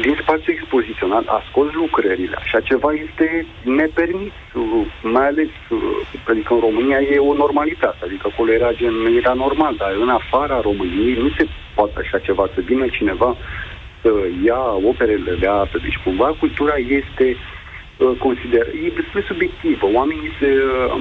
[0.00, 2.36] din spațiu expozițional a scos lucrările.
[2.38, 5.78] Așa ceva este nepermis, uh, mai ales uh,
[6.28, 10.60] adică în România e o normalitate, adică acolo era, gen, era normal, dar în afara
[10.60, 13.36] României nu se poate așa ceva, să vină cineva
[14.02, 14.10] să
[14.44, 15.78] ia operele de artă.
[15.82, 17.54] Deci cumva cultura este uh,
[17.98, 19.86] Uh, consider, e destul de subiectivă.
[19.92, 21.00] Oamenii se uh,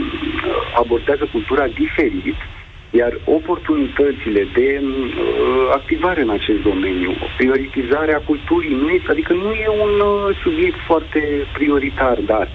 [0.81, 2.35] abordează cultura diferit,
[2.99, 9.67] iar oportunitățile de uh, activare în acest domeniu, prioritizarea culturii, nu este, adică nu e
[9.85, 11.21] un uh, subiect foarte
[11.53, 12.49] prioritar, dar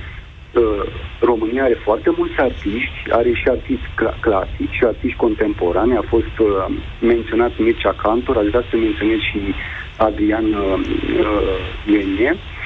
[0.53, 0.83] uh,
[1.21, 5.97] România are foarte mulți artiști, are și artiști cl- clasici și artiști contemporani.
[5.97, 6.49] A fost uh,
[7.01, 9.41] menționat Mircea Cantor, aș vrea să menționez și
[9.97, 10.79] Adrian uh,
[11.21, 12.31] uh, Ienie.
[12.31, 12.58] Uh,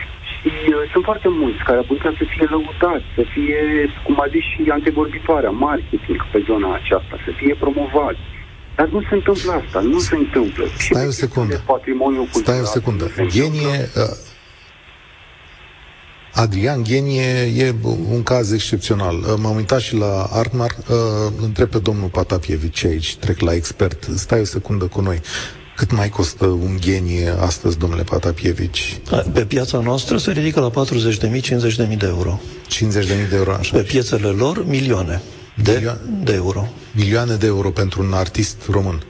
[0.43, 3.61] și uh, sunt foarte mulți care ar putea să fie lăudați, să fie,
[4.07, 8.25] cum a zis și antevorbitoarea, marketing pe zona aceasta, să fie promovați.
[8.77, 10.65] Dar nu se întâmplă asta, nu se întâmplă.
[10.79, 11.57] Stai o secundă.
[12.31, 13.05] Stai o secundă.
[13.27, 14.17] Genie, uh,
[16.35, 17.75] Adrian Genie e
[18.11, 19.17] un caz excepțional.
[19.19, 20.97] Uh, m-am uitat și la Artmar, uh,
[21.43, 24.09] întreb pe domnul Patapievici aici, trec la expert.
[24.15, 25.21] Stai o secundă cu noi.
[25.77, 29.01] Cât mai costă un genie astăzi, domnule Patapievici?
[29.33, 31.41] Pe piața noastră se ridică la 40.000,
[31.89, 32.41] 50.000 de euro.
[32.69, 32.89] 50.000
[33.29, 33.77] de euro, așa.
[33.77, 35.23] Pe piețele lor, milioane
[35.57, 36.69] de, Milio- de euro.
[36.93, 39.03] Milioane de euro pentru un artist român.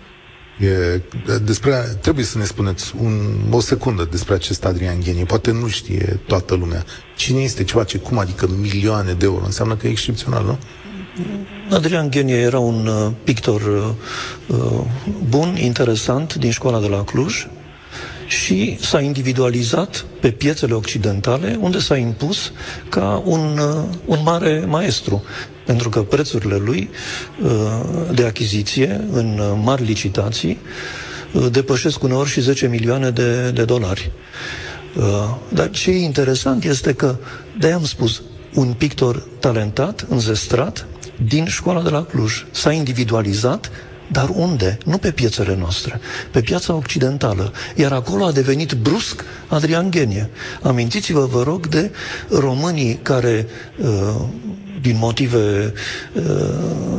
[0.61, 1.01] E,
[1.45, 5.25] despre, trebuie să ne spuneți un, o secundă despre acest Adrian Genie.
[5.25, 6.85] Poate nu știe toată lumea.
[7.17, 9.45] Cine este, ce face, cum, adică milioane de euro?
[9.45, 10.59] Înseamnă că e excepțional, nu?
[11.71, 14.81] Adrian Ghenie era un uh, pictor uh, uh,
[15.29, 17.47] bun, interesant, din școala de la Cluj
[18.27, 22.53] și s-a individualizat pe piețele occidentale, unde s-a impus
[22.89, 25.23] ca un, uh, un mare maestru,
[25.67, 26.91] pentru că prețurile lui
[27.43, 27.51] uh,
[28.15, 30.59] de achiziție în uh, mari licitații
[31.33, 34.11] uh, depășesc uneori și 10 milioane de, de dolari.
[34.97, 35.05] Uh,
[35.49, 37.17] dar ce e interesant este că,
[37.59, 38.23] de am spus,
[38.55, 40.87] un pictor talentat, înzestrat,
[41.27, 42.45] din școala de la Cluj.
[42.51, 43.71] S-a individualizat,
[44.13, 44.79] dar unde?
[44.85, 47.53] Nu pe piețele noastre, pe piața occidentală.
[47.75, 50.31] Iar acolo a devenit brusc Adrian Ghenie.
[50.63, 51.91] Amintiți-vă, vă rog, de
[52.29, 53.47] românii care,
[53.79, 54.25] uh,
[54.81, 55.73] din motive
[56.13, 56.23] uh,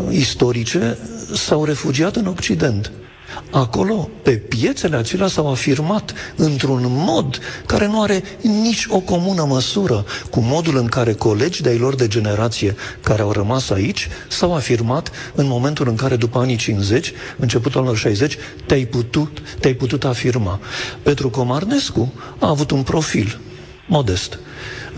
[0.10, 0.98] istorice,
[1.34, 2.92] s-au refugiat în Occident.
[3.52, 10.06] Acolo, pe piețele acelea s-au afirmat într-un mod care nu are nici o comună măsură
[10.30, 15.12] cu modul în care colegi de-ai lor de generație care au rămas aici s-au afirmat
[15.36, 20.60] în momentul în care după anii 50, începutul anilor 60, te-ai putut, te-ai putut afirma.
[21.04, 23.40] Petru Comarnescu a avut un profil
[23.88, 24.40] modest.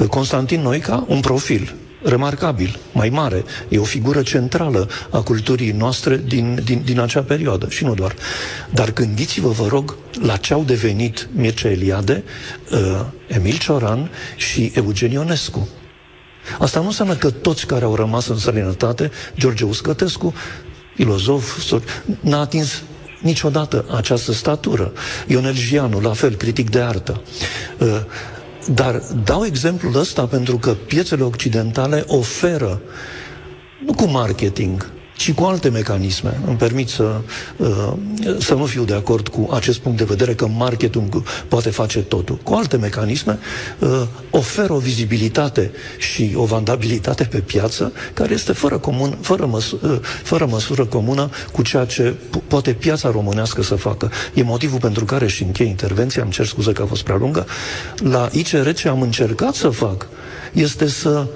[0.10, 3.44] Constantin Noica, un profil remarcabil, mai mare.
[3.70, 8.16] E o figură centrală a culturii noastre din, din, din acea perioadă și nu doar.
[8.74, 12.24] Dar gândiți-vă, vă rog, la ce au devenit Mircea Eliade,
[12.72, 15.68] uh, Emil Cioran și Eugen Ionescu.
[16.60, 20.34] Asta nu înseamnă că toți care au rămas în străinătate, George Uscătescu,
[20.96, 21.74] filozof,
[22.20, 22.82] n-a atins
[23.22, 24.92] niciodată această statură.
[25.28, 27.22] Ionel Gianu, la fel, critic de artă.
[28.70, 32.82] Uh, dar dau exemplul ăsta pentru că piețele occidentale oferă,
[33.86, 36.40] nu cu marketing, ci cu alte mecanisme.
[36.48, 37.22] Îmi permit să,
[37.58, 37.94] uh,
[38.40, 42.36] să nu fiu de acord cu acest punct de vedere că marketing poate face totul.
[42.44, 43.40] Cu alte mecanisme
[43.80, 49.92] uh, oferă o vizibilitate și o vandabilitate pe piață care este fără, comun, fără, măsură,
[49.92, 52.16] uh, fără măsură comună cu ceea ce
[52.48, 54.12] poate piața românească să facă.
[54.34, 57.46] E motivul pentru care și închei intervenția, îmi cer scuze că a fost prea lungă,
[57.96, 60.08] la ICR ce am încercat să fac
[60.54, 61.28] este să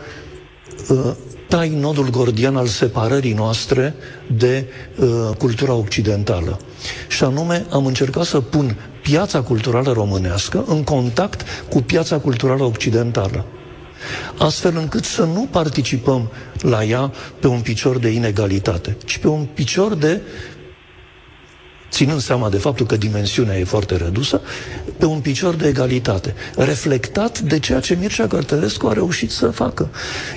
[1.49, 3.93] tai nodul gordian al separării noastre
[4.37, 5.07] de uh,
[5.37, 6.59] cultura occidentală.
[7.07, 13.45] Și anume, am încercat să pun piața culturală românească în contact cu piața culturală occidentală
[14.37, 16.31] astfel încât să nu participăm
[16.61, 20.21] la ea pe un picior de inegalitate, ci pe un picior de
[21.91, 24.41] ținând seama de faptul că dimensiunea e foarte redusă,
[24.97, 29.89] pe un picior de egalitate, reflectat de ceea ce Mircea Cărtărescu a reușit să facă.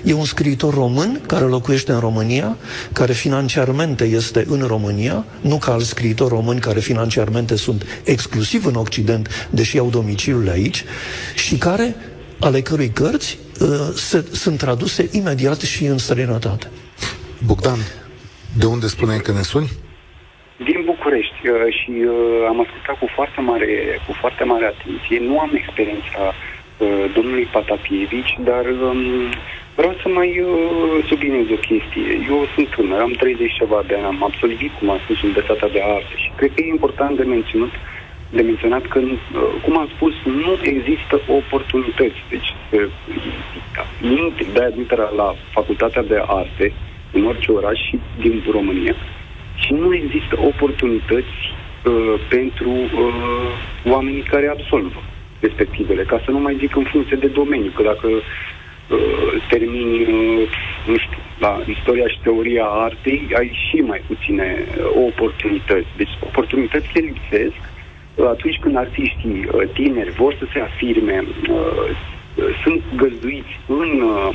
[0.04, 2.56] E un scriitor român care locuiește în România,
[2.92, 8.74] care financiarmente este în România, nu ca alți scriitori români care financiarmente sunt exclusiv în
[8.74, 10.84] Occident, deși au domiciliul aici,
[11.34, 11.96] și care,
[12.40, 16.70] ale cărui cărți uh, se, sunt traduse imediat și în străinătate.
[17.44, 17.78] Bogdan,
[18.58, 19.70] de unde spuneai că ne suni?
[20.64, 23.70] Din București uh, și uh, am ascultat cu foarte mare,
[24.06, 25.18] cu foarte mare atenție.
[25.28, 29.00] Nu am experiența uh, domnului Patapievici, dar um,
[29.78, 30.30] vreau să mai
[31.08, 32.08] subliniez o chestie.
[32.28, 35.82] Eu sunt tânăr, am 30 ceva de ani, am absolvit, cum am spus, universitatea de
[35.96, 37.74] arte și cred că e important de menționat
[38.38, 39.00] de menționat că,
[39.64, 42.20] cum am spus, nu există oportunități.
[42.28, 42.54] Deci,
[44.52, 46.72] de admiterea la facultatea de arte
[47.12, 48.94] în orice oraș și din România,
[49.54, 51.36] și nu există oportunități
[51.84, 55.02] uh, pentru uh, oamenii care absolvă
[55.40, 60.48] respectivele, ca să nu mai zic în funcție de domeniu, că dacă uh, termini, uh,
[60.86, 65.88] nu știu, la istoria și teoria artei, ai și mai puține uh, oportunități.
[65.96, 67.60] Deci oportunitățile lipsesc
[68.14, 71.56] uh, atunci când artiștii uh, tineri vor să se afirme, uh,
[72.34, 74.34] uh, sunt găzduiți în uh,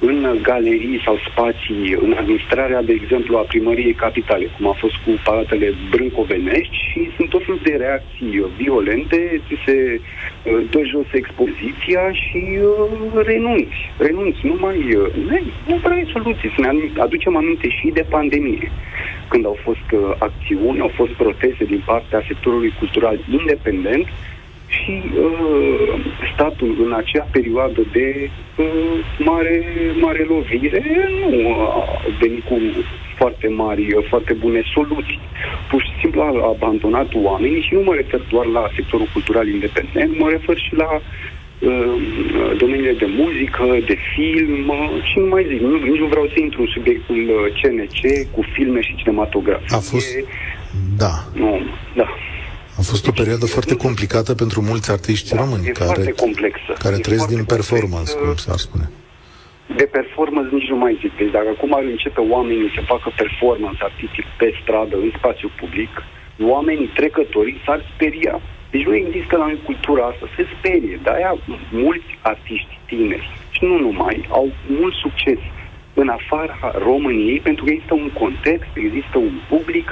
[0.00, 5.10] în galerii sau spații, în administrarea, de exemplu, a primăriei capitale, cum a fost cu
[5.24, 12.12] palatele brâncovenești și sunt tot felul de reacții violente, ți se uh, dă jos expoziția
[12.12, 13.78] și uh, renunți.
[13.98, 14.78] Renunți, nu mai...
[14.94, 16.52] Uh, nu prea ai soluții.
[16.56, 18.70] Să ne aducem aminte și de pandemie,
[19.28, 24.06] când au fost acțiuni, au fost proteste din partea sectorului cultural independent,
[24.78, 28.66] și uh, statul în acea perioadă de uh,
[29.18, 29.64] mare,
[30.00, 30.82] mare lovire
[31.30, 31.84] nu a
[32.20, 32.60] venit cu
[33.16, 35.20] foarte mari, uh, foarte bune soluții.
[35.70, 40.18] Pur și simplu a abandonat oamenii și nu mă refer doar la sectorul cultural independent,
[40.18, 41.94] mă refer și la uh,
[42.56, 46.60] domeniile de muzică, de film și nu mai zic, nu, nici nu vreau să intru
[46.60, 49.76] în subiectul CNC uh, cu filme și cinematografie.
[49.76, 50.08] A fost...
[50.96, 51.12] Da.
[51.34, 51.60] Nu,
[51.94, 52.08] da.
[52.80, 56.72] A fost o perioadă foarte complicată pentru mulți artiști da, români care, complexă.
[56.84, 58.24] care trăiesc din performance, complexă.
[58.24, 58.86] cum s-ar spune.
[59.80, 61.12] De performance nici nu mai zic.
[61.20, 65.92] Deci dacă acum ar începe oamenii să facă performance artistic pe stradă, în spațiu public,
[66.54, 68.34] oamenii trecătorii s-ar speria.
[68.72, 70.96] Deci nu există la noi cultura asta, se sperie.
[71.02, 71.32] De-aia
[71.84, 74.46] mulți artiști tineri, și nu numai, au
[74.78, 75.40] mult succes
[75.94, 76.58] în afara
[76.88, 79.88] României, pentru că există un context, există un public,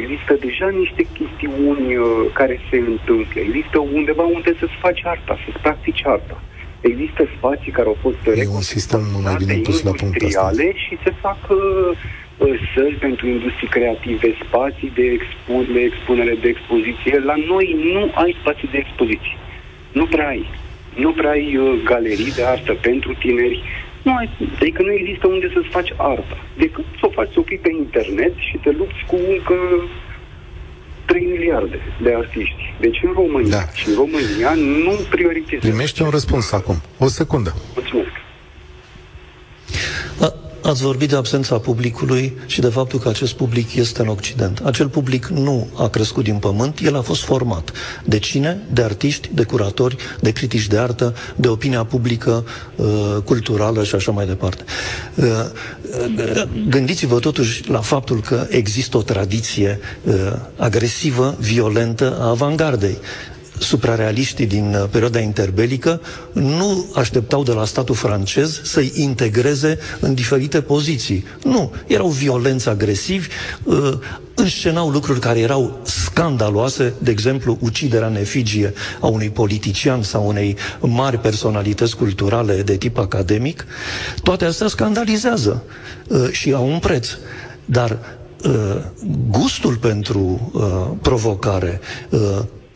[0.00, 2.06] Există deja niște chestiuni uh,
[2.38, 3.40] care se întâmplă.
[3.48, 6.36] Există undeva unde să-ți faci arta, să-ți practici arta.
[6.80, 10.50] Există spații care au fost e un sistem mai bine pus la punct asta.
[10.84, 17.18] și se fac uh, săli pentru industrii creative, spații de, expo- de expunere, de expoziție.
[17.30, 19.36] La noi nu ai spații de expoziție.
[19.92, 20.44] Nu prea ai.
[20.94, 23.62] Nu prea ai uh, galerii de artă pentru tineri,
[24.06, 24.28] Nu ai,
[24.60, 26.36] adică nu există unde să-ți faci arta.
[26.56, 29.56] Decât să o faci să o pui pe internet și te lupți cu încă
[31.04, 32.62] 3 miliarde de artiști.
[32.80, 33.72] Deci în România da.
[33.74, 34.52] și în România
[34.84, 35.66] nu prioritizează.
[35.66, 36.76] Primește un răspuns acum.
[36.98, 37.54] O secundă.
[37.74, 38.14] Mulțumesc.
[40.66, 44.60] Ați vorbit de absența publicului și de faptul că acest public este în Occident.
[44.64, 47.72] Acel public nu a crescut din pământ, el a fost format.
[48.04, 48.60] De cine?
[48.72, 52.44] De artiști, de curatori, de critici de artă, de opinia publică,
[52.76, 52.86] uh,
[53.24, 54.64] culturală și așa mai departe.
[55.14, 59.80] Uh, uh, gândiți-vă totuși la faptul că există o tradiție
[60.56, 62.98] agresivă, violentă a avangardei
[63.58, 66.00] suprarealiștii din uh, perioada interbelică
[66.32, 71.24] nu așteptau de la statul francez să-i integreze în diferite poziții.
[71.44, 73.28] Nu, erau violenți agresivi,
[73.62, 73.92] uh,
[74.34, 80.56] înscenau lucruri care erau scandaloase, de exemplu, uciderea în efigie a unui politician sau unei
[80.80, 83.66] mari personalități culturale de tip academic.
[84.22, 85.62] Toate astea scandalizează
[86.08, 87.08] uh, și au un preț.
[87.64, 87.98] Dar
[89.30, 90.52] gustul pentru
[91.02, 91.80] provocare,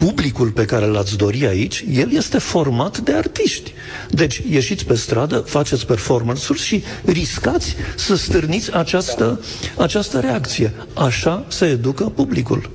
[0.07, 3.72] publicul pe care l-ați dori aici, el este format de artiști.
[4.11, 9.40] Deci ieșiți pe stradă, faceți performance-uri și riscați să stârniți această,
[9.78, 10.72] această reacție.
[10.94, 12.70] Așa se educă publicul.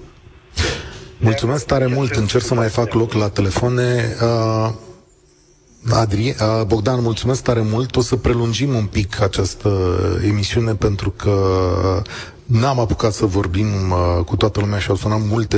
[1.18, 4.16] Mulțumesc tare mult, încerc să mai fac loc la telefoane.
[4.22, 4.70] Uh,
[5.90, 7.96] Adri, uh, Bogdan, mulțumesc tare mult.
[7.96, 9.70] O să prelungim un pic această
[10.26, 11.34] emisiune pentru că
[12.46, 15.58] N-am apucat să vorbim uh, cu toată lumea și au sunat multe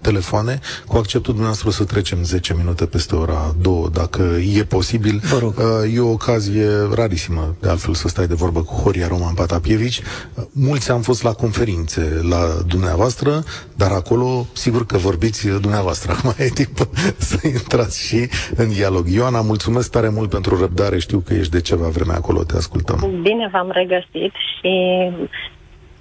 [0.00, 0.58] telefoane.
[0.86, 4.22] Cu acceptul dumneavoastră să trecem 10 minute peste ora 2, dacă
[4.56, 5.20] e posibil.
[5.22, 5.54] Vă rog.
[5.58, 10.00] Uh, e o ocazie rarisimă, de altfel, să stai de vorbă cu Horia Roman Patapievici.
[10.34, 13.42] Uh, mulți am fost la conferințe la dumneavoastră,
[13.76, 16.12] dar acolo, sigur că vorbiți dumneavoastră.
[16.16, 16.88] Acum e timp
[17.30, 19.08] să intrați și în dialog.
[19.08, 20.98] Ioana, mulțumesc tare mult pentru răbdare.
[20.98, 23.20] Știu că ești de ceva vreme acolo, te ascultăm.
[23.22, 24.70] Bine v-am regăsit și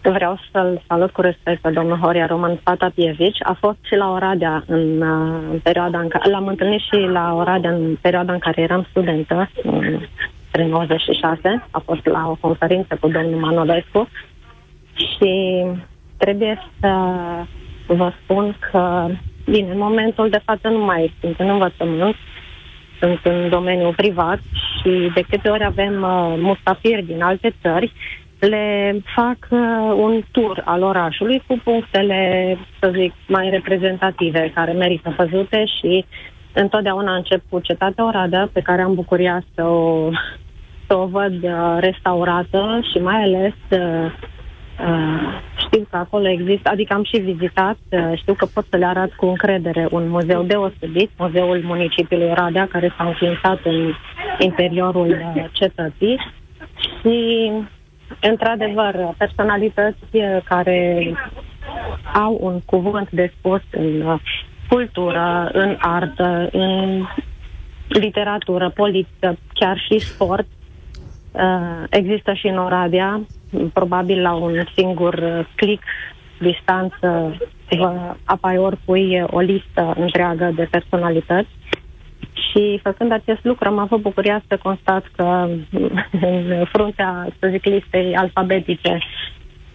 [0.03, 3.37] Vreau să-l salut cu respect pe domnul Horia Roman Patapievici.
[3.43, 5.01] A fost și la Oradea în,
[5.51, 6.29] în perioada în care...
[6.29, 9.49] L-am întâlnit și la Oradea în perioada în care eram studentă,
[10.51, 11.65] prin 96.
[11.71, 14.09] A fost la o conferință cu domnul Manolescu.
[14.93, 15.63] Și
[16.17, 16.93] trebuie să
[17.87, 19.07] vă spun că,
[19.45, 22.15] bine, în momentul de față nu mai sunt în învățământ,
[22.99, 24.39] sunt în domeniul privat
[24.81, 27.91] și de câte ori avem uh, mustafiri din alte țări,
[28.45, 29.59] le fac uh,
[29.95, 36.05] un tur al orașului cu punctele, să zic, mai reprezentative, care merită văzute și
[36.53, 40.09] întotdeauna încep cu cetatea Oradea, pe care am bucuria să o,
[40.87, 44.11] să o văd uh, restaurată și mai ales uh,
[44.87, 48.85] uh, știu că acolo există, adică am și vizitat, uh, știu că pot să le
[48.85, 53.93] arăt cu încredere un muzeu deosebit, muzeul municipiului Oradea, care s-a înființat în
[54.39, 56.19] interiorul uh, cetății.
[57.01, 57.51] Și
[58.21, 59.99] într-adevăr, personalități
[60.43, 61.11] care
[62.13, 64.19] au un cuvânt de spus în uh,
[64.69, 67.05] cultură, în artă, în
[67.87, 70.47] literatură, politică, chiar și sport.
[71.31, 73.21] Uh, există și în Oradea,
[73.73, 75.83] probabil la un singur click
[76.39, 77.37] distanță
[77.69, 81.49] vă apare oricui o listă întreagă de personalități
[82.49, 85.47] și făcând acest lucru am avut bucuria să constat că
[86.21, 88.97] în fruntea, să zic, listei alfabetice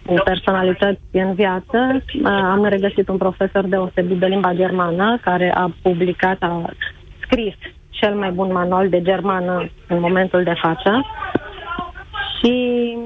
[0.06, 6.36] cu personalități în viață, am regăsit un profesor deosebit de limba germană care a publicat,
[6.40, 6.70] a
[7.20, 7.54] scris
[7.90, 11.06] cel mai bun manual de germană în momentul de față
[12.38, 12.96] și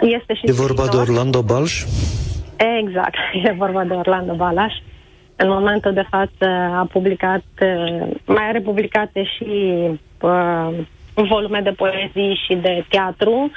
[0.00, 0.40] este și...
[0.42, 1.84] E vorba de Orlando Balș?
[2.56, 3.14] Exact,
[3.48, 4.74] e vorba de Orlando Balaș.
[5.36, 9.74] În momentul de față a publicat, uh, mai are publicate și
[10.20, 10.68] uh,
[11.14, 13.50] volume de poezii și de teatru.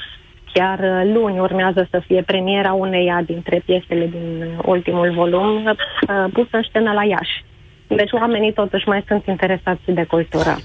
[0.53, 5.75] Chiar uh, luni urmează să fie premiera uneia dintre piesele din ultimul volum, uh,
[6.33, 7.45] pusă în scenă la Iași.
[7.87, 10.57] Deci oamenii totuși mai sunt interesați de cultură.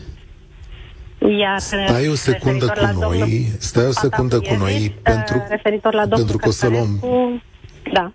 [1.39, 6.37] Iar stai o secundă cu noi, stai o secundă cu noi pentru, referitor la pentru
[6.37, 7.03] că o să luăm...
[7.93, 8.13] Da.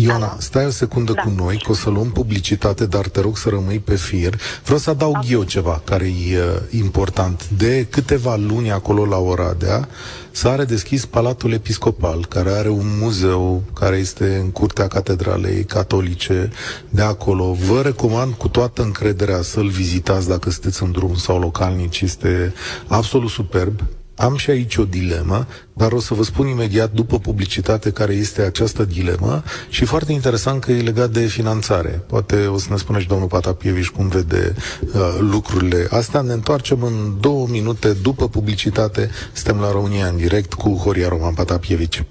[0.00, 0.36] Ioana, Alo?
[0.40, 1.22] stai o secundă da.
[1.22, 4.40] cu noi, că o să luăm publicitate, dar te rog să rămâi pe fir.
[4.64, 5.30] Vreau să adaug okay.
[5.30, 7.48] eu ceva care e uh, important.
[7.48, 9.88] De câteva luni acolo la Oradea
[10.30, 16.50] s-a redeschis Palatul Episcopal, care are un muzeu care este în curtea Catedralei Catolice
[16.88, 17.52] de acolo.
[17.52, 22.00] Vă recomand cu toată încrederea să-l vizitați dacă sunteți în drum sau localnici.
[22.00, 22.54] Este
[22.86, 23.80] absolut superb
[24.18, 28.42] am și aici o dilemă, dar o să vă spun imediat după publicitate care este
[28.42, 31.88] această dilemă și foarte interesant că e legat de finanțare.
[32.06, 36.20] Poate o să ne spună și domnul Patapieviș cum vede uh, lucrurile astea.
[36.20, 39.10] Ne întoarcem în două minute după publicitate.
[39.32, 42.04] Suntem la România în direct cu Horia Roman Patapievici.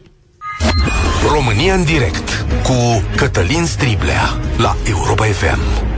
[1.34, 5.97] România în direct cu Cătălin Striblea la Europa FM.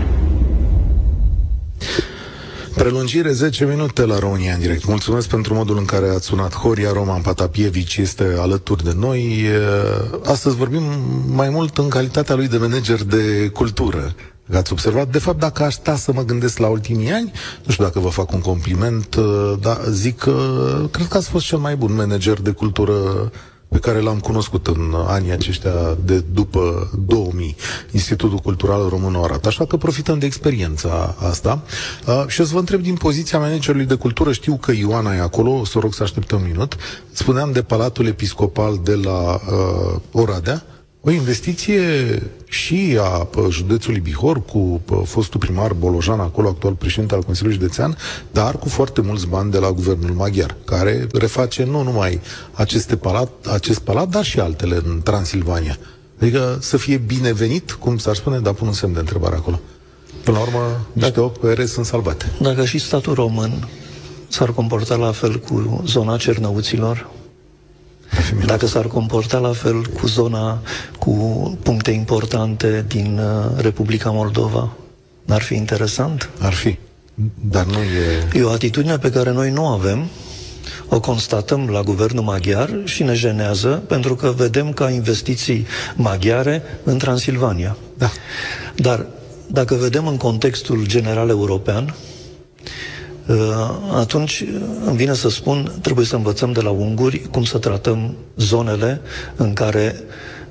[2.76, 4.86] Prelungire 10 minute la România în direct.
[4.86, 6.54] Mulțumesc pentru modul în care ați sunat.
[6.54, 9.46] Horia Roman Patapievici este alături de noi.
[10.26, 10.84] Astăzi vorbim
[11.28, 14.16] mai mult în calitatea lui de manager de cultură.
[14.54, 15.12] Ați observat?
[15.12, 17.32] De fapt, dacă aș sta să mă gândesc la ultimii ani,
[17.66, 19.16] nu știu dacă vă fac un compliment,
[19.62, 20.36] dar zic că
[20.92, 22.94] cred că ați fost cel mai bun manager de cultură
[23.70, 27.56] pe care l-am cunoscut în anii aceștia de după 2000,
[27.92, 29.46] Institutul Cultural Român Orat.
[29.46, 31.62] Așa că profităm de experiența asta.
[32.08, 35.20] Uh, și o să vă întreb din poziția managerului de cultură, știu că Ioana e
[35.20, 36.76] acolo, o să rog să așteptăm un minut.
[37.12, 40.64] Spuneam de Palatul Episcopal de la uh, Oradea,
[41.02, 41.82] o investiție
[42.48, 47.98] și a județului Bihor cu fostul primar Bolojan, acolo actual președinte al Consiliului Județean,
[48.32, 52.20] dar cu foarte mulți bani de la guvernul maghiar, care reface nu numai
[52.52, 55.78] aceste palat, acest palat, dar și altele în Transilvania.
[56.22, 59.60] Adică să fie binevenit, cum s-ar spune, dar pun un semn de întrebare acolo.
[60.24, 62.32] Până la urmă, niște opere sunt salvate.
[62.42, 63.68] Dacă și statul român
[64.28, 67.10] s-ar comporta la fel cu zona Cernăuților,
[68.46, 70.62] dacă s-ar comporta la fel cu zona,
[71.00, 71.12] cu
[71.64, 74.72] puncte importante din uh, Republica Moldova,
[75.26, 76.30] n-ar fi interesant?
[76.40, 76.78] Ar fi,
[77.50, 78.40] dar nu e...
[78.40, 80.08] E o atitudine pe care noi nu avem,
[80.90, 86.98] o constatăm la guvernul maghiar și ne jenează pentru că vedem ca investiții maghiare în
[86.98, 87.78] Transilvania.
[87.98, 88.12] Da.
[88.76, 89.06] Dar
[89.48, 91.96] dacă vedem în contextul general european,
[92.64, 92.99] Uh,
[93.94, 94.44] atunci
[94.86, 99.02] îmi vine să spun, trebuie să învățăm de la unguri cum să tratăm zonele
[99.36, 99.96] în care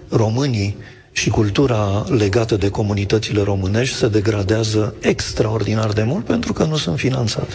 [0.09, 0.76] românii
[1.12, 6.99] și cultura legată de comunitățile românești se degradează extraordinar de mult pentru că nu sunt
[6.99, 7.55] finanțate.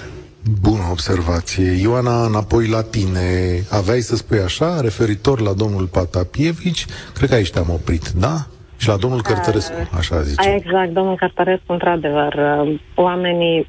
[0.62, 1.72] Bună observație.
[1.72, 3.64] Ioana, înapoi la tine.
[3.70, 8.48] Aveai să spui așa, referitor la domnul Patapievici, cred că aici te-am oprit, da?
[8.78, 10.50] Și la domnul Cărtărescu, așa zice.
[10.50, 12.34] Exact, domnul Cărtărescu, într-adevăr.
[12.34, 13.68] Uh, oamenii,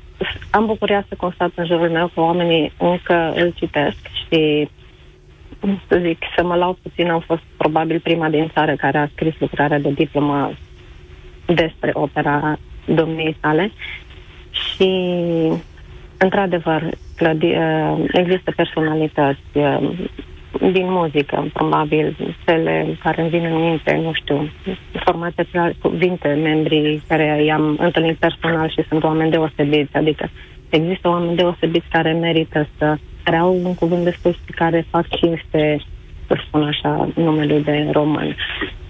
[0.50, 3.96] am bucuria să constat în jurul meu că oamenii încă îl citesc
[4.26, 4.68] și
[5.88, 9.34] să zic, să mă lau puțin, am fost probabil prima din țară care a scris
[9.38, 10.52] lucrarea de diplomă
[11.46, 13.72] despre opera domniei sale
[14.50, 14.90] și
[16.16, 19.90] într-adevăr uh, există personalități uh,
[20.60, 24.50] din muzică, probabil, cele care îmi vin în minte, nu știu,
[25.04, 25.46] formate
[25.82, 30.30] cuvinte, membrii care i-am întâlnit personal și sunt oameni deosebiți, adică
[30.68, 35.08] există oameni deosebiți care merită să, care au un cuvânt de spus și care fac
[35.08, 35.80] cinste,
[36.26, 38.36] să spun așa, numele de român.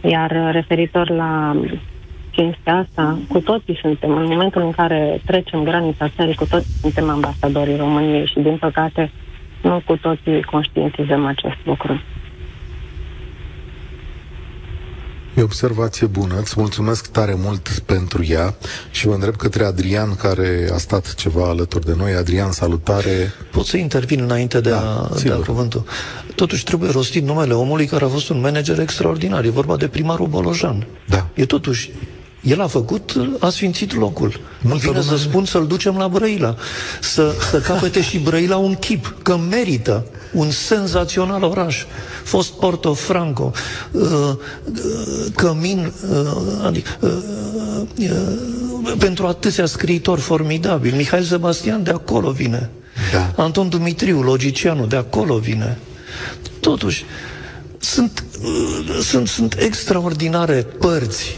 [0.01, 1.57] Iar referitor la
[2.31, 7.09] cinstea asta, cu toții suntem, în momentul în care trecem granița țării, cu toții suntem
[7.09, 9.11] ambasadorii României și, din păcate,
[9.65, 12.03] nu cu toții conștientizăm acest lucru.
[15.37, 18.55] E o observație bună, îți mulțumesc tare mult pentru ea
[18.91, 22.13] și vă întreb către Adrian, care a stat ceva alături de noi.
[22.13, 23.33] Adrian, salutare!
[23.51, 25.85] Pot să intervin înainte de, da, a, de a cuvântul.
[26.35, 29.45] Totuși trebuie rostit numele omului care a fost un manager extraordinar.
[29.45, 30.87] E vorba de primarul Bolojan.
[31.07, 31.27] Da.
[31.35, 31.91] E totuși
[32.45, 34.41] el a făcut, a sfințit locul.
[34.61, 36.57] Nu vine să spun să-l ducem la Brăila.
[37.01, 41.85] Să, să capete și Brăila un chip, că merită un senzațional oraș.
[42.25, 43.53] Fost Porto Franco,
[43.91, 44.37] uh, uh,
[45.35, 46.27] Cămin, uh,
[46.65, 47.11] adică, uh,
[47.99, 50.97] uh, pentru atâția scriitori formidabili.
[50.97, 52.71] Mihail Sebastian de acolo vine.
[53.13, 53.43] Da.
[53.43, 55.79] Anton Dumitriu, logicianul, de acolo vine.
[56.61, 57.05] Totuși,
[57.79, 61.37] sunt, uh, sunt, sunt extraordinare părți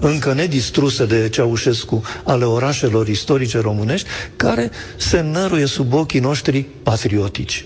[0.00, 7.64] încă nedistruse de Ceaușescu ale orașelor istorice românești, care se năruie sub ochii noștri patriotici.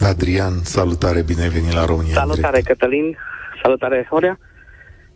[0.00, 2.14] Adrian, salutare, bine ai venit la România.
[2.14, 3.16] Salutare, Cătălin,
[3.62, 4.38] salutare, Horea.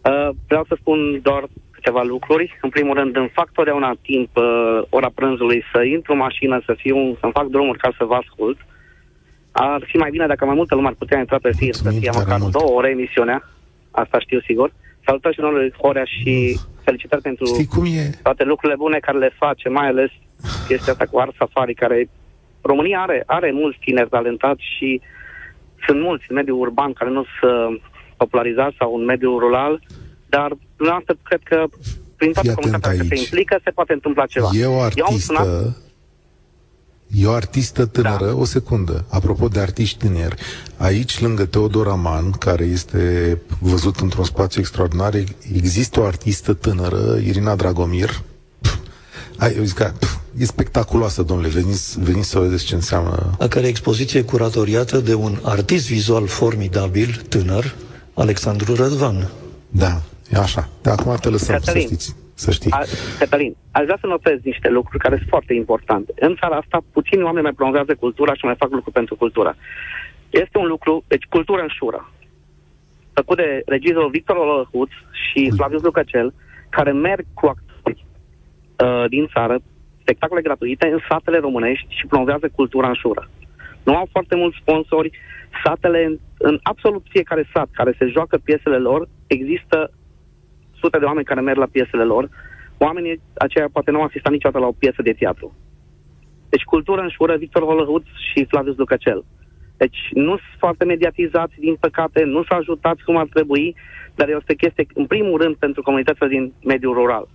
[0.03, 2.59] Uh, vreau să spun doar câteva lucruri.
[2.62, 6.74] În primul rând, îmi fac totdeauna timp, uh, ora prânzului, să intru în mașină, să
[6.77, 8.59] fiu, să-mi fac drumuri ca să vă ascult.
[9.51, 12.11] Ar fi mai bine dacă mai multă lume ar putea intra pe fir, să fie
[12.14, 12.53] măcar mult.
[12.53, 13.51] două ore emisiunea.
[13.91, 14.72] Asta știu sigur.
[15.07, 18.11] Salutări și domnului Horea și felicitări pentru Știi cum e?
[18.22, 20.11] toate lucrurile bune care le face, mai ales
[20.68, 22.09] chestia asta cu Art Safari, care
[22.61, 25.00] România are, are mulți tineri talentați și
[25.86, 27.80] sunt mulți în mediul urban care nu sunt
[28.16, 29.82] popularizați sau în mediul rural,
[30.28, 31.64] dar dumneavoastră cred că
[32.16, 34.48] prin toată comunitatea care se implică se poate întâmpla ceva.
[34.52, 35.76] E o artistă,
[37.14, 38.34] E o artistă tânără, da.
[38.34, 40.36] o secundă, apropo de artiști tineri.
[40.76, 47.54] Aici, lângă Teodor Aman, care este văzut într-un spațiu extraordinar, există o artistă tânără, Irina
[47.54, 48.22] Dragomir.
[48.61, 48.78] Pff,
[49.36, 53.36] ai, eu zic că, pf, e spectaculoasă, domnule, veniți, veniți să vedeți ce înseamnă.
[53.38, 57.74] A care expoziție curatoriată de un artist vizual formidabil, tânăr,
[58.14, 59.30] Alexandru Rădvan.
[59.68, 60.02] Da,
[60.32, 60.68] e așa.
[60.82, 62.14] De acum te lăsăm Cătălin, să știți.
[62.39, 62.70] Să știi.
[62.70, 62.80] A,
[63.18, 66.12] Cătălin, aș vrea să notez niște lucruri care sunt foarte importante.
[66.18, 69.57] În țara asta, puțini oameni mai promovează cultura și mai fac lucruri pentru cultura.
[70.30, 72.11] Este un lucru, deci cultură în șură,
[73.12, 74.91] făcut de regizorul Victor Olăhuț
[75.24, 76.34] și Flavius Lucăcel,
[76.68, 78.05] care merg cu actori
[78.84, 79.59] uh, din țară,
[80.01, 83.30] spectacole gratuite în satele românești și promovează cultura în șură.
[83.82, 85.11] Nu au foarte mulți sponsori,
[85.64, 89.91] satele, în, în absolut fiecare sat care se joacă piesele lor, există
[90.87, 92.24] sute de oameni care merg la piesele lor,
[92.87, 95.49] oamenii aceia poate nu au asistat niciodată la o piesă de teatru.
[96.53, 99.24] Deci cultură în șură, Victor Holăhuț și Flavius Lucăcel.
[99.82, 103.76] Deci nu sunt foarte mediatizați, din păcate, nu s-au ajutat cum ar trebui,
[104.14, 107.28] dar este chestie, în primul rând, pentru comunitățile din mediul rural.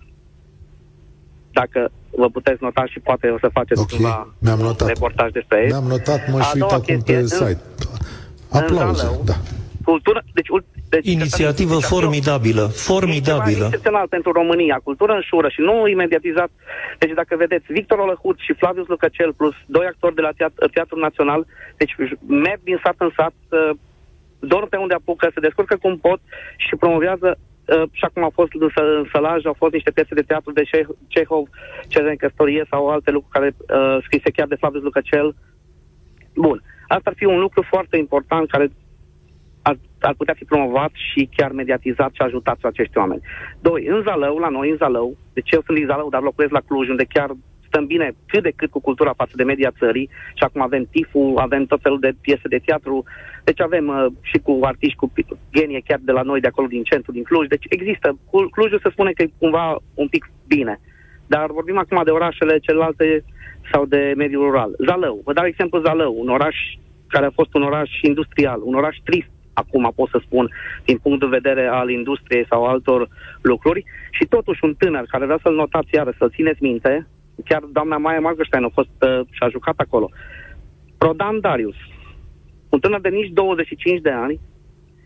[1.52, 3.96] Dacă vă puteți nota și poate o să faceți okay.
[3.96, 4.88] cumva Mi-am notat.
[4.88, 5.68] reportaj despre ei.
[5.68, 7.60] Mi-am notat, mă și uit acum pe site.
[8.50, 9.34] Aplauze, da.
[9.84, 10.48] Cultură, deci
[10.94, 13.64] deci, Inițiativă deci, formidabilă, formidabilă.
[13.64, 16.50] E excepțional pentru România, cultură în șură și nu imediatizat.
[16.98, 21.00] Deci dacă vedeți, Victor Olăhut și Flavius Lucăcel plus doi actori de la Teatru, Teatrul
[21.00, 21.94] Național, deci
[22.26, 23.70] merg din sat în sat, uh,
[24.38, 26.20] dorm pe unde apucă, se descurcă cum pot
[26.56, 30.28] și promovează uh, și acum au fost în, în sălaj, au fost niște piese de
[30.30, 30.64] teatru de
[31.08, 31.44] Cehov,
[31.88, 35.34] Cezan Căstorie sau alte lucruri care uh, scrise chiar de Flavius Lucăcel.
[36.34, 36.62] Bun.
[36.88, 38.66] Asta ar fi un lucru foarte important care
[39.62, 43.22] ar, ar putea fi promovat și chiar mediatizat și ajutat acești oameni.
[43.60, 46.66] Doi, în Zalău, la noi în Zalău, deci eu sunt din Zalău, dar locuiesc la
[46.66, 47.30] Cluj, unde chiar
[47.72, 51.32] stăm bine cât de cât cu cultura față de media țării și acum avem tifu,
[51.36, 53.04] avem tot felul de piese de teatru,
[53.44, 55.12] deci avem uh, și cu artiști cu
[55.54, 58.18] genie chiar de la noi, de acolo din centru, din Cluj, deci există.
[58.50, 60.80] Clujul se spune că e cumva un pic bine,
[61.26, 63.24] dar vorbim acum de orașele celelalte
[63.72, 64.70] sau de mediul rural.
[64.86, 66.56] Zalău, vă dau exemplu Zalău, un oraș
[67.08, 70.50] care a fost un oraș industrial, un oraș trist acum pot să spun,
[70.84, 73.08] din punct de vedere al industriei sau altor
[73.40, 73.84] lucruri.
[74.10, 77.06] Și totuși un tânăr care vrea să-l notați iară, să-l țineți minte,
[77.44, 80.10] chiar doamna Maia Margăștein a fost uh, și a jucat acolo.
[80.98, 81.76] Prodan Darius,
[82.68, 84.40] un tânăr de nici 25 de ani,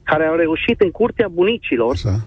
[0.02, 2.26] care a reușit în curtea bunicilor, Așa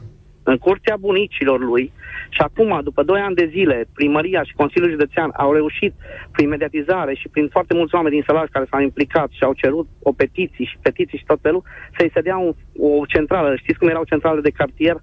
[0.50, 1.92] în curtea bunicilor lui
[2.30, 5.94] și acum, după 2 ani de zile, primăria și Consiliul Județean au reușit,
[6.32, 9.88] prin mediatizare și prin foarte mulți oameni din sălaj care s-au implicat și au cerut
[10.04, 11.64] o petiție și petiții și tot felul,
[11.98, 13.56] să-i se dea un, o centrală.
[13.56, 14.98] Știți cum erau centrale de cartier?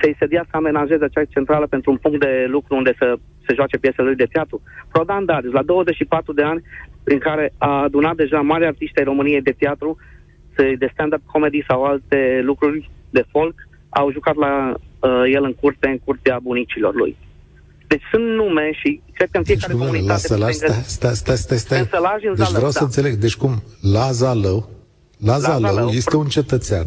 [0.00, 3.16] Să-i se dea să amenajeze acea centrală pentru un punct de lucru unde să
[3.46, 4.62] se joace piesele lui de teatru.
[4.92, 6.62] Prodan Darius, la 24 de ani,
[7.04, 9.96] prin care a adunat deja mari artiști ai României de teatru,
[10.78, 13.54] de stand-up comedy sau alte lucruri de folk,
[13.88, 17.16] au jucat la uh, el în curte, în curtea bunicilor lui.
[17.86, 20.12] Deci sunt nume și cred că în fiecare deci, comunitate...
[20.12, 21.78] La sălaj, stai, stai, stai, stai, stai.
[21.78, 22.78] În sălaj, în deci Zalău, vreau da.
[22.78, 23.14] să înțeleg.
[23.14, 23.62] Deci cum?
[23.80, 24.68] La Zalău,
[25.24, 26.86] la Zalău, la Zalău este un cetățean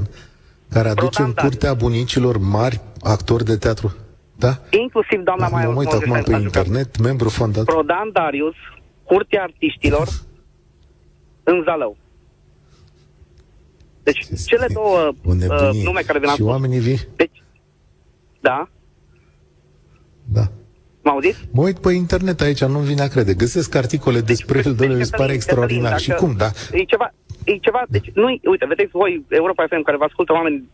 [0.69, 3.95] care aduce în curtea bunicilor mari actori de teatru.
[4.35, 4.57] Da?
[4.69, 7.63] Inclusiv doamna da, Maia Mă uit acum pe internet, membru fondat.
[7.63, 8.55] Prodan Darius,
[9.03, 10.07] Curtea Artiștilor,
[11.51, 11.97] în Zalău.
[14.11, 16.97] Deci cele două uh, nume care vin Și oamenii vin?
[17.15, 17.43] Deci,
[18.39, 18.69] da.
[20.33, 20.43] Da.
[21.01, 21.35] M auzit?
[21.51, 23.33] Mă uit pe internet aici, nu vine a crede.
[23.33, 25.99] Găsesc articole deci, despre el, deci, îți pare extraordinar.
[25.99, 26.49] Și cum, da?
[26.71, 27.13] E ceva,
[27.45, 30.69] e ceva, deci nu uite, vedeți voi Europa FM care vă ascultă oameni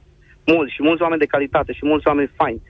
[0.46, 2.62] mulți și mulți oameni de calitate și mulți oameni faini.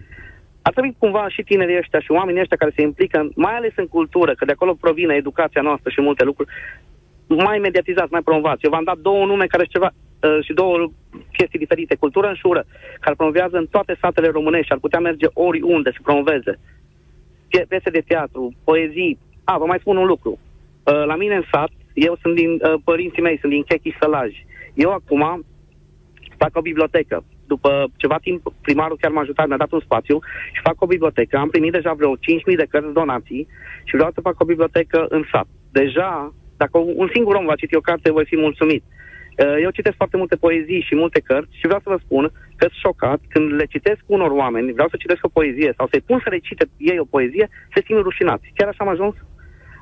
[0.61, 3.87] Ar trebui cumva și tinerii ăștia și oamenii ăștia care se implică, mai ales în
[3.87, 6.49] cultură, că de acolo provine educația noastră și multe lucruri,
[7.27, 8.63] mai mediatizați, mai promovați.
[8.65, 10.91] Eu v-am dat două nume care sunt ceva uh, și două
[11.37, 11.95] chestii diferite.
[11.95, 12.65] Cultură în șură,
[12.99, 16.59] care promovează în toate satele românești și ar putea merge oriunde să promoveze.
[17.67, 19.17] Piese de teatru, poezii.
[19.43, 20.39] A, vă mai spun un lucru.
[20.83, 24.31] Uh, la mine în sat, eu sunt din, uh, părinții mei sunt din Chechi Sălaj.
[24.73, 25.45] Eu acum
[26.37, 27.23] fac o bibliotecă.
[27.47, 30.19] După ceva timp, primarul chiar m-a ajutat, mi-a dat un spațiu
[30.53, 31.37] și fac o bibliotecă.
[31.37, 33.47] Am primit deja vreo 5.000 de cărți donații
[33.83, 35.47] și vreau să fac o bibliotecă în sat.
[35.71, 38.83] Deja dacă un singur om va citi o carte, voi fi mulțumit.
[38.83, 39.04] Uh,
[39.65, 42.23] eu citesc foarte multe poezii și multe cărți și vreau să vă spun
[42.55, 46.07] că sunt șocat când le citesc unor oameni, vreau să citesc o poezie sau să-i
[46.09, 48.51] pun să recite ei o poezie, se simt rușinați.
[48.55, 49.15] Chiar așa am ajuns?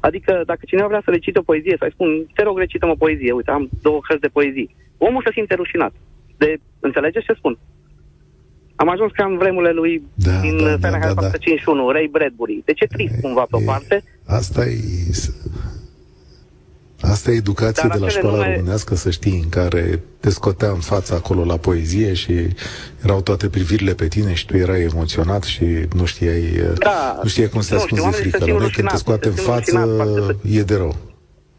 [0.02, 3.32] Adică dacă cineva vrea să recite o poezie, să-i spun, te rog, recită o poezie,
[3.32, 4.76] uite, am două cărți de poezii.
[4.98, 5.94] Omul se simte rușinat.
[6.38, 7.58] De, înțelegeți ce spun?
[8.76, 11.38] Am ajuns ca în vremurile lui da, din da, Fahrenheit da, da, da.
[11.38, 12.62] 51, Ray Bradbury.
[12.66, 14.04] De ce trist cumva pe o parte?
[14.26, 14.78] Asta e
[17.04, 18.54] Asta e educație Dar de la școala nume...
[18.56, 22.34] românească, să știi, în care te scotea în fața acolo la poezie și
[23.04, 27.50] erau toate privirile pe tine și tu erai emoționat și nu știai, da, nu știai
[27.50, 28.46] cum să ascunzi frica.
[28.46, 29.98] La noi când te scoate în față,
[30.52, 30.96] e de rău.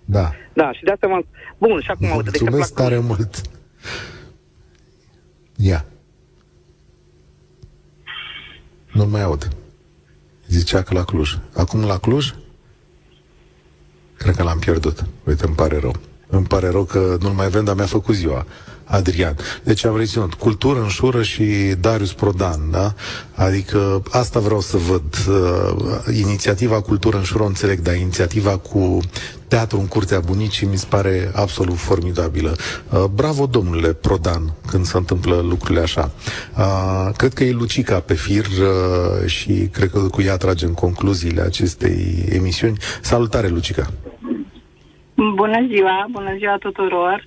[0.04, 0.32] Da.
[0.52, 1.26] Da, și de asta m-am...
[1.58, 2.08] Bun, și acum...
[2.08, 3.40] Mulțumesc tare mult.
[5.56, 5.84] Ia.
[8.92, 9.48] Nu mai aud.
[10.48, 11.38] Zicea că la Cluj.
[11.54, 12.34] Acum la Cluj?
[14.24, 15.04] Cred că l-am pierdut.
[15.24, 15.94] Uite, îmi pare rău.
[16.26, 18.46] Îmi pare rău că nu-l mai avem, dar mi-a făcut ziua.
[18.84, 19.36] Adrian.
[19.62, 21.44] Deci am reținut cultură în șură și
[21.80, 22.94] Darius Prodan, da?
[23.34, 25.02] Adică asta vreau să văd.
[25.28, 29.00] Uh, inițiativa Cultură în șură înțeleg, dar inițiativa cu
[29.48, 32.56] teatru în curtea bunicii mi se pare absolut formidabilă.
[32.90, 36.10] Uh, bravo, domnule Prodan, când se întâmplă lucrurile așa.
[36.56, 41.40] Uh, cred că e Lucica pe fir uh, și cred că cu ea tragem concluziile
[41.40, 42.78] acestei emisiuni.
[43.02, 43.92] Salutare, Lucica!
[45.14, 47.24] Bună ziua, bună ziua tuturor!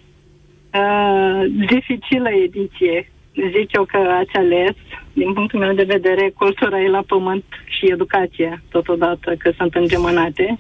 [0.73, 3.11] Uh, dificilă ediție.
[3.33, 4.75] Zic eu că ați ales,
[5.13, 10.57] din punctul meu de vedere, cultura e la pământ și educația, totodată, că sunt îngemănate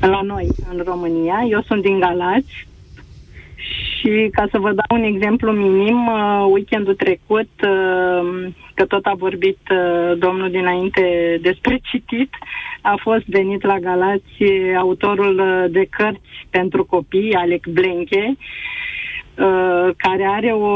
[0.00, 1.44] la noi, în România.
[1.48, 2.66] Eu sunt din Galați
[3.98, 9.14] și ca să vă dau un exemplu minim, uh, weekendul trecut, uh, că tot a
[9.16, 12.30] vorbit uh, domnul dinainte despre citit,
[12.80, 14.44] a fost venit la Galați
[14.78, 18.36] autorul uh, de cărți pentru copii, Alec Blenche,
[19.38, 20.68] Uh, care are o,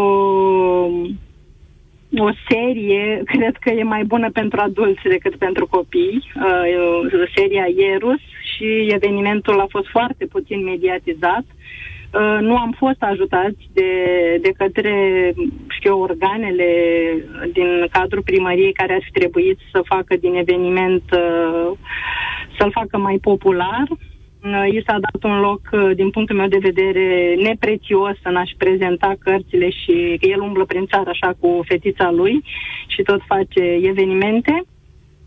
[2.17, 8.21] o serie, cred că e mai bună pentru adulți decât pentru copii, uh, seria Ierus
[8.57, 11.45] și evenimentul a fost foarte puțin mediatizat.
[12.13, 13.91] Uh, nu am fost ajutați de,
[14.41, 14.95] de către,
[15.69, 16.67] știu, organele
[17.53, 21.71] din cadrul primăriei care ar fi trebuit să facă din eveniment, uh,
[22.59, 23.87] să-l facă mai popular.
[23.91, 28.57] Uh, i s-a dat un loc, uh, din punctul meu de vedere, neprețios în a-și
[28.57, 32.45] prezenta cărțile și că el umblă prin țară așa cu fetița lui
[32.87, 34.63] și tot face evenimente.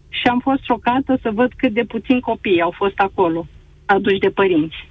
[0.10, 3.46] Și am fost șocată să văd cât de puțini copii au fost acolo,
[3.86, 4.90] aduși de părinți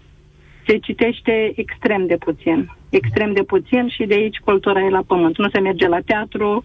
[0.71, 2.77] se citește extrem de puțin.
[2.91, 5.39] Extrem de puțin și de aici cultura e la pământ.
[5.39, 6.65] Nu se merge la teatru,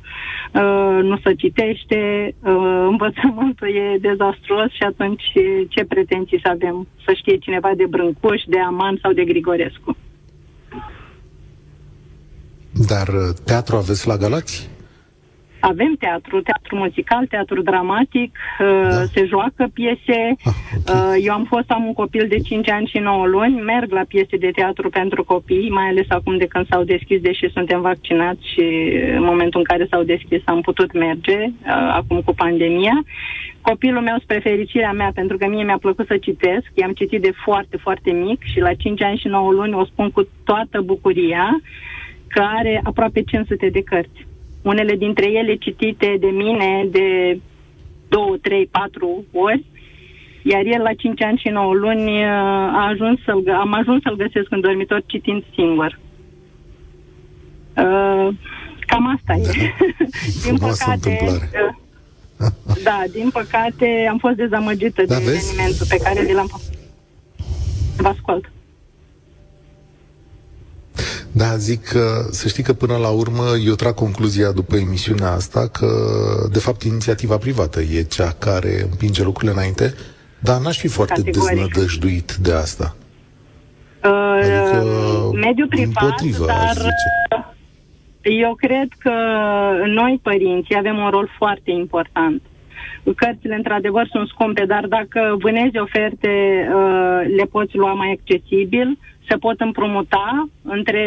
[0.53, 1.99] uh, nu se citește,
[2.39, 5.23] uh, învățământul e dezastruos și atunci
[5.69, 6.87] ce pretenții să avem?
[7.05, 9.97] Să știe cineva de Brâncuș, de Aman sau de Grigorescu.
[12.87, 14.74] Dar uh, teatru aveți la Galați?
[15.59, 18.89] Avem teatru, teatru muzical, teatru dramatic, uh, da.
[18.89, 20.35] se joacă piese.
[20.43, 20.95] Ah, okay.
[20.95, 24.03] Uh, eu am fost, am un copil de 5 ani și 9 luni, merg la
[24.07, 28.51] piese de teatru pentru copii, mai ales acum de când s-au deschis, deși suntem vaccinați
[28.53, 28.63] și
[29.15, 33.03] în momentul în care s-au deschis am putut merge, uh, acum cu pandemia.
[33.61, 37.31] Copilul meu, spre fericirea mea, pentru că mie mi-a plăcut să citesc, i-am citit de
[37.43, 41.61] foarte, foarte mic și la 5 ani și 9 luni o spun cu toată bucuria
[42.27, 44.24] că are aproape 500 de cărți
[44.71, 47.39] unele dintre ele citite de mine de
[48.07, 49.65] două, trei, patru ori,
[50.43, 52.29] iar el la 5 ani și 9 luni uh,
[52.79, 55.99] a ajuns să-l, am ajuns să-l găsesc în dormitor citind singur.
[57.77, 58.27] Uh,
[58.79, 59.73] cam asta e.
[60.45, 61.17] din păcate,
[62.39, 62.47] uh,
[62.87, 65.51] da, din păcate am fost dezamăgită da, de vezi?
[65.51, 66.73] evenimentul pe care l-am făcut.
[67.97, 68.51] Vă ascult.
[71.31, 75.67] Da, zic că, să știi că până la urmă eu trag concluzia după emisiunea asta
[75.67, 75.87] că,
[76.51, 79.93] de fapt, inițiativa privată e cea care împinge lucrurile înainte,
[80.39, 81.57] dar n-aș fi foarte Categoric.
[81.57, 82.95] deznădăjduit de asta.
[84.03, 84.83] Uh, adică,
[85.33, 87.09] mediul privat, dar zice.
[88.21, 89.13] eu cred că
[89.85, 92.41] noi, părinții, avem un rol foarte important.
[93.15, 96.29] Cărțile, într-adevăr, sunt scumpe, dar dacă vânezi oferte,
[96.75, 98.97] uh, le poți lua mai accesibil,
[99.27, 101.05] se pot împrumuta între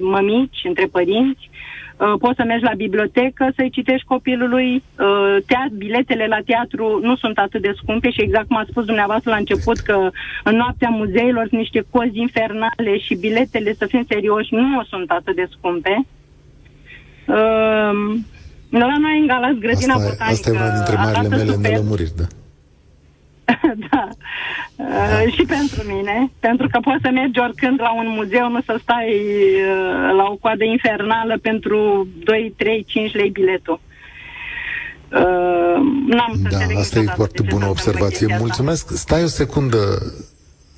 [0.00, 1.50] mămici, între părinți,
[1.96, 4.70] uh, poți să mergi la bibliotecă să-i citești copilului.
[4.74, 8.84] Uh, teat, biletele la teatru nu sunt atât de scumpe și exact cum a spus
[8.84, 10.10] dumneavoastră la început că
[10.44, 15.34] în noaptea muzeilor sunt niște cozi infernale și biletele, să fim serioși, nu sunt atât
[15.34, 16.06] de scumpe.
[17.26, 17.94] Uh,
[18.70, 20.32] la noi în Galați, grădina asta, botanică...
[20.32, 21.70] Asta e una dintre marile mele super.
[21.70, 22.24] nelămuriri, da.
[23.90, 24.08] da.
[24.76, 28.78] Uh, și pentru mine, pentru că poți să mergi oricând la un muzeu, nu să
[28.82, 33.80] stai uh, la o coadă infernală pentru 2, 3, 5 lei biletul.
[35.12, 35.76] Uh,
[36.06, 38.36] n-am să da, asta e foarte bună observație.
[38.38, 38.90] Mulțumesc.
[38.96, 39.78] Stai o secundă,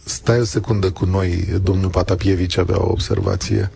[0.09, 3.71] Stai o secundă cu noi, domnul Patapievici avea o observație.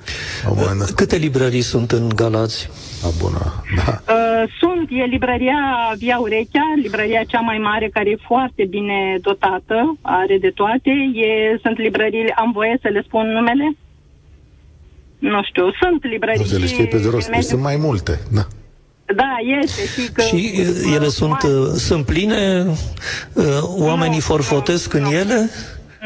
[0.50, 2.68] Uh, câte librării sunt în Galați?
[3.04, 4.02] A, bună, da.
[4.14, 5.60] Uh, sunt, e librăria
[5.96, 10.90] Via Urechea, librăria cea mai mare, care e foarte bine dotată, are de toate.
[11.14, 13.76] E, sunt librării, am voie să le spun numele?
[15.18, 16.40] Nu știu, sunt librării...
[16.40, 18.46] Nu se le știe pe de rost, sunt mai multe, da.
[19.16, 19.82] Da, este.
[20.00, 22.66] Și, că, și uh, ele sunt, uh, sunt pline?
[23.32, 25.16] Uh, oamenii nu, forfotesc nu, în nu.
[25.16, 25.50] ele?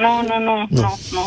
[0.03, 1.25] Nu, nu, nu, nu, nu.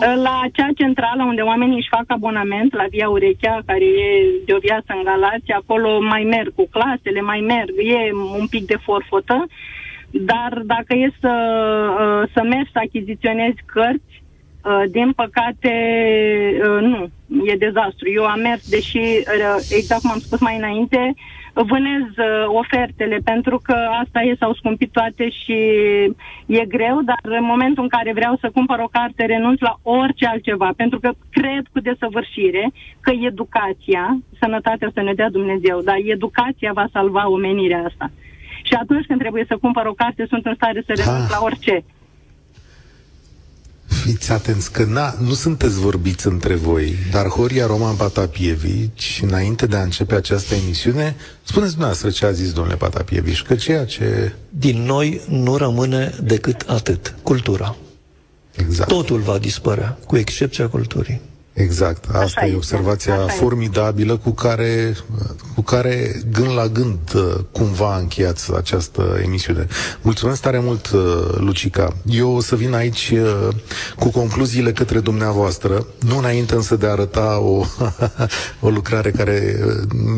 [0.00, 0.22] nu.
[0.22, 4.08] La cea centrală unde oamenii își fac abonament, la Via Urechea, care e
[4.44, 8.66] de o viață în Galați, acolo mai merg cu clasele, mai merg, e un pic
[8.66, 9.46] de forfotă,
[10.10, 11.34] dar dacă e să,
[12.32, 14.21] să mergi să achiziționezi cărți,
[14.90, 15.72] din păcate,
[16.80, 17.10] nu,
[17.44, 18.10] e dezastru.
[18.10, 19.00] Eu am mers, deși,
[19.70, 21.14] exact cum am spus mai înainte,
[21.54, 25.52] vânez uh, ofertele, pentru că asta e, s-au scumpit toate și
[26.46, 30.26] e greu, dar în momentul în care vreau să cumpăr o carte, renunț la orice
[30.26, 36.72] altceva, pentru că cred cu desăvârșire că educația, sănătatea să ne dea Dumnezeu, dar educația
[36.72, 38.10] va salva omenirea asta.
[38.62, 41.84] Și atunci când trebuie să cumpăr o carte, sunt în stare să renunț la orice
[44.02, 49.76] fiți atenți că na, nu sunteți vorbiți între voi, dar Horia Roman Patapievici, înainte de
[49.76, 54.32] a începe această emisiune, spuneți dumneavoastră ce a zis domnule Patapievici, că ceea ce...
[54.48, 57.76] Din noi nu rămâne decât atât, cultura.
[58.56, 58.88] Exact.
[58.88, 61.20] Totul va dispărea, cu excepția culturii.
[61.52, 64.96] Exact, asta Așa e observația Așa formidabilă cu care,
[65.54, 69.66] cu care gând la gând uh, cumva încheiați această emisiune.
[70.02, 71.00] Mulțumesc tare mult, uh,
[71.36, 71.96] Lucica.
[72.04, 73.48] Eu o să vin aici uh,
[73.96, 77.64] cu concluziile către dumneavoastră, nu înainte însă de a arăta o,
[78.66, 79.60] o lucrare care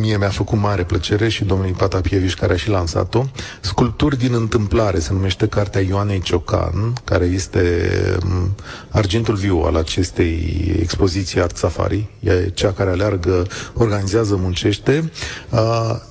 [0.00, 3.24] mie mi-a făcut mare plăcere și domnului Patapieviș care a și lansat-o.
[3.60, 7.88] Sculpturi din întâmplare se numește cartea Ioanei Ciocan, care este
[8.24, 8.54] um,
[8.90, 15.10] argentul viu al acestei expoziții expoziție Art Safari, e cea care aleargă, organizează, muncește.
[15.50, 15.60] Uh,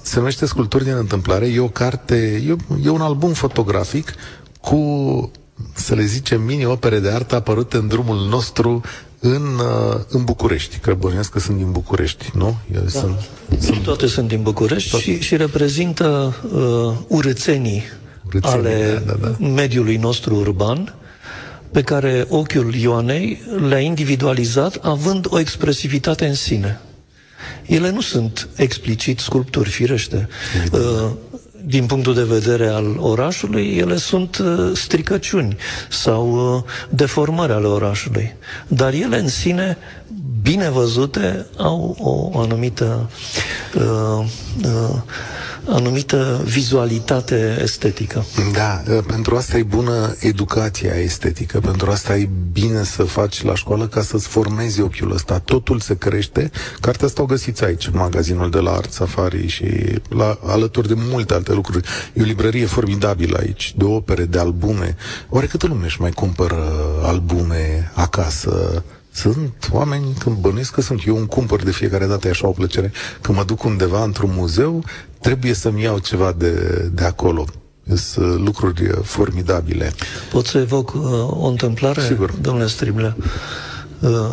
[0.01, 1.47] se numește Sculpturi din întâmplare.
[1.47, 2.15] E o carte,
[2.47, 4.13] e, e un album fotografic
[4.61, 5.31] cu,
[5.73, 8.81] să le zicem, mini-opere de artă apărute în drumul nostru
[9.19, 12.57] în, uh, în București, că bănuiesc că sunt din București, nu?
[12.71, 12.79] Da.
[12.87, 13.83] Sunt, sunt...
[13.83, 14.99] Toate sunt din București tot...
[14.99, 17.83] și, și reprezintă uh, urățenii,
[18.25, 19.47] urățenii ale da, da, da.
[19.47, 20.95] mediului nostru urban
[21.73, 26.79] pe care ochiul Ioanei le-a individualizat având o expresivitate în sine.
[27.65, 30.27] Ele nu sunt explicit sculpturi, firește.
[30.71, 31.11] Uh,
[31.65, 35.57] din punctul de vedere al orașului, ele sunt uh, stricăciuni
[35.89, 38.35] sau uh, deformări ale orașului.
[38.67, 39.77] Dar ele în sine,
[40.41, 43.09] bine văzute, au o anumită
[43.75, 44.25] uh,
[44.63, 45.01] uh,
[45.67, 48.25] anumită vizualitate estetică.
[48.53, 53.87] Da, pentru asta e bună educația estetică, pentru asta e bine să faci la școală
[53.87, 55.39] ca să-ți formezi ochiul ăsta.
[55.39, 56.51] Totul se crește.
[56.79, 59.65] Cartea asta o găsiți aici, în magazinul de la Art Safari și
[60.09, 61.87] la, alături de multe alte lucruri.
[62.13, 64.95] E o librărie formidabilă aici, de opere, de albume.
[65.29, 68.83] Oare câtă lume își mai cumpără albume acasă?
[69.13, 72.51] Sunt oameni, când bănuiesc că sunt, eu îmi cumpăr de fiecare dată, e așa o
[72.51, 72.91] plăcere,
[73.21, 74.83] când mă duc undeva într-un muzeu,
[75.19, 76.51] trebuie să-mi iau ceva de,
[76.93, 77.45] de acolo.
[77.95, 79.91] Sunt uh, lucruri uh, formidabile.
[80.31, 82.31] Pot să evoc uh, o întâmplare, Sigur.
[82.41, 83.15] domnule Striblea?
[83.99, 84.29] Uh,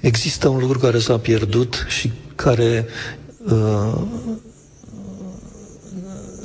[0.00, 2.86] există un lucru care s-a pierdut și care
[3.50, 4.00] uh,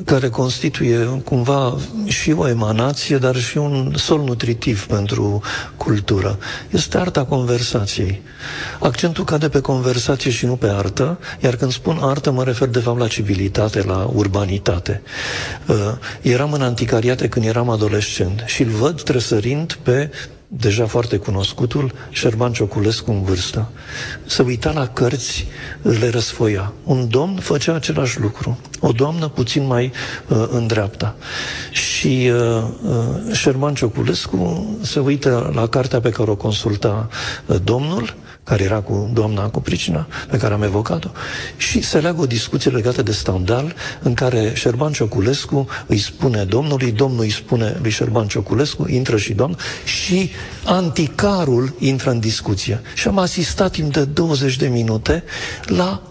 [0.06, 5.41] care constituie cumva și o emanație, dar și un sol nutritiv pentru
[5.78, 6.38] cultură.
[6.70, 8.22] Este arta conversației.
[8.80, 12.80] Accentul cade pe conversație și nu pe artă, iar când spun artă mă refer de
[12.80, 15.01] fapt la civilitate, la urbanitate.
[15.68, 15.76] Uh,
[16.22, 20.10] eram în anticariate când eram adolescent și îl văd tresărind pe
[20.58, 23.70] deja foarte cunoscutul, Șerban Cioculescu în vârstă.
[24.26, 25.47] Se uita la cărți,
[25.82, 26.74] le răsfoia.
[26.84, 28.60] Un domn făcea același lucru.
[28.80, 29.91] O doamnă puțin mai
[30.28, 31.16] uh, în dreapta.
[31.72, 37.10] Și uh, uh, Șerban Cioculescu se uită la cartea pe care o consulta
[37.45, 41.09] uh, domnul care era cu doamna cu pricina pe care am evocat-o,
[41.57, 46.91] și se leagă o discuție legată de standal în care Șerban Cioculescu îi spune domnului,
[46.91, 50.31] domnul îi spune lui Șerban Cioculescu, intră și domn, și
[50.65, 52.81] anticarul intră în discuție.
[52.93, 55.23] Și am asistat timp de 20 de minute
[55.65, 56.01] la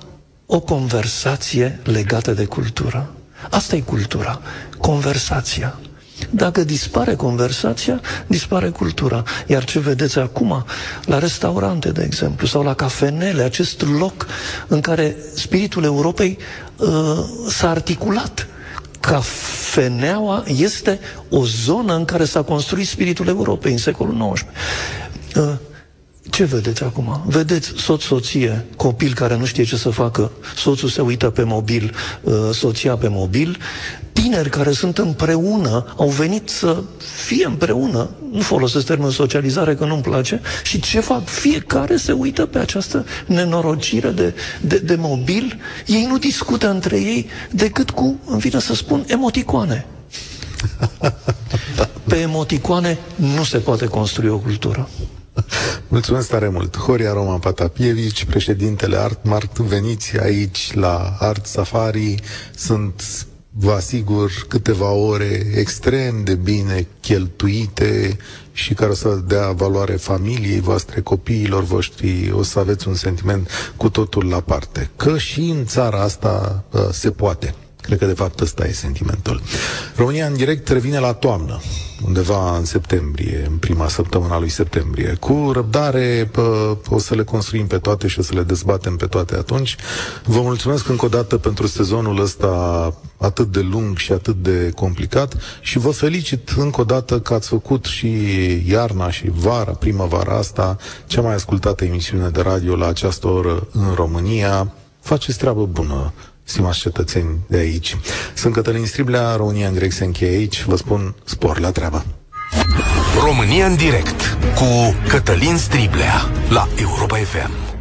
[0.46, 3.12] o conversație legată de cultură.
[3.50, 4.40] Asta e cultura,
[4.78, 5.78] conversația.
[6.34, 9.22] Dacă dispare conversația, dispare cultura.
[9.46, 10.64] Iar ce vedeți acum,
[11.04, 14.26] la restaurante, de exemplu, sau la cafenele, acest loc
[14.68, 16.38] în care spiritul Europei
[16.76, 16.88] uh,
[17.48, 18.46] s-a articulat
[19.00, 24.44] Cafeneaua este o zonă în care s-a construit spiritul Europei în secolul XIX.
[25.36, 25.52] Uh,
[26.30, 27.22] ce vedeți acum?
[27.26, 32.34] Vedeți soț-soție, copil care nu știe ce să facă, soțul se uită pe mobil, uh,
[32.52, 33.58] soția pe mobil,
[34.12, 36.82] tineri care sunt împreună, au venit să
[37.24, 41.26] fie împreună, nu folosesc termenul socializare că nu-mi place, și ce fac?
[41.26, 47.26] Fiecare se uită pe această nenorocire de, de, de mobil, ei nu discută între ei
[47.50, 49.86] decât cu, îmi vine să spun, emoticoane.
[52.08, 54.88] Pe emoticoane nu se poate construi o cultură.
[55.88, 56.76] Mulțumesc tare mult.
[56.76, 62.14] Horia Roman Patapievici, președintele Art Mart, veniți aici la Art Safari.
[62.54, 68.16] Sunt vă asigur, câteva ore extrem de bine cheltuite
[68.52, 73.48] și care o să dea valoare familiei voastre, copiilor voștri, o să aveți un sentiment
[73.76, 74.90] cu totul la parte.
[74.96, 77.54] Că și în țara asta uh, se poate.
[77.82, 79.42] Cred că, de fapt, ăsta e sentimentul.
[79.96, 81.60] România în direct revine la toamnă,
[82.06, 85.16] undeva în septembrie, în prima săptămână a lui septembrie.
[85.20, 89.06] Cu răbdare pă, o să le construim pe toate și o să le dezbatem pe
[89.06, 89.76] toate atunci.
[90.24, 95.36] Vă mulțumesc încă o dată pentru sezonul ăsta atât de lung și atât de complicat
[95.60, 98.08] și vă felicit încă o dată că ați făcut și
[98.70, 100.76] iarna și vara, primăvara asta,
[101.06, 104.72] cea mai ascultată emisiune de radio la această oră în România.
[105.00, 106.12] Faceți treabă bună
[106.52, 107.96] stimați cetățeni de aici.
[108.34, 110.64] Sunt Cătălin Striblea, România în direct se încheie aici.
[110.64, 112.04] Vă spun spor la treabă.
[113.24, 117.71] România în direct cu Cătălin Striblea la Europa FM.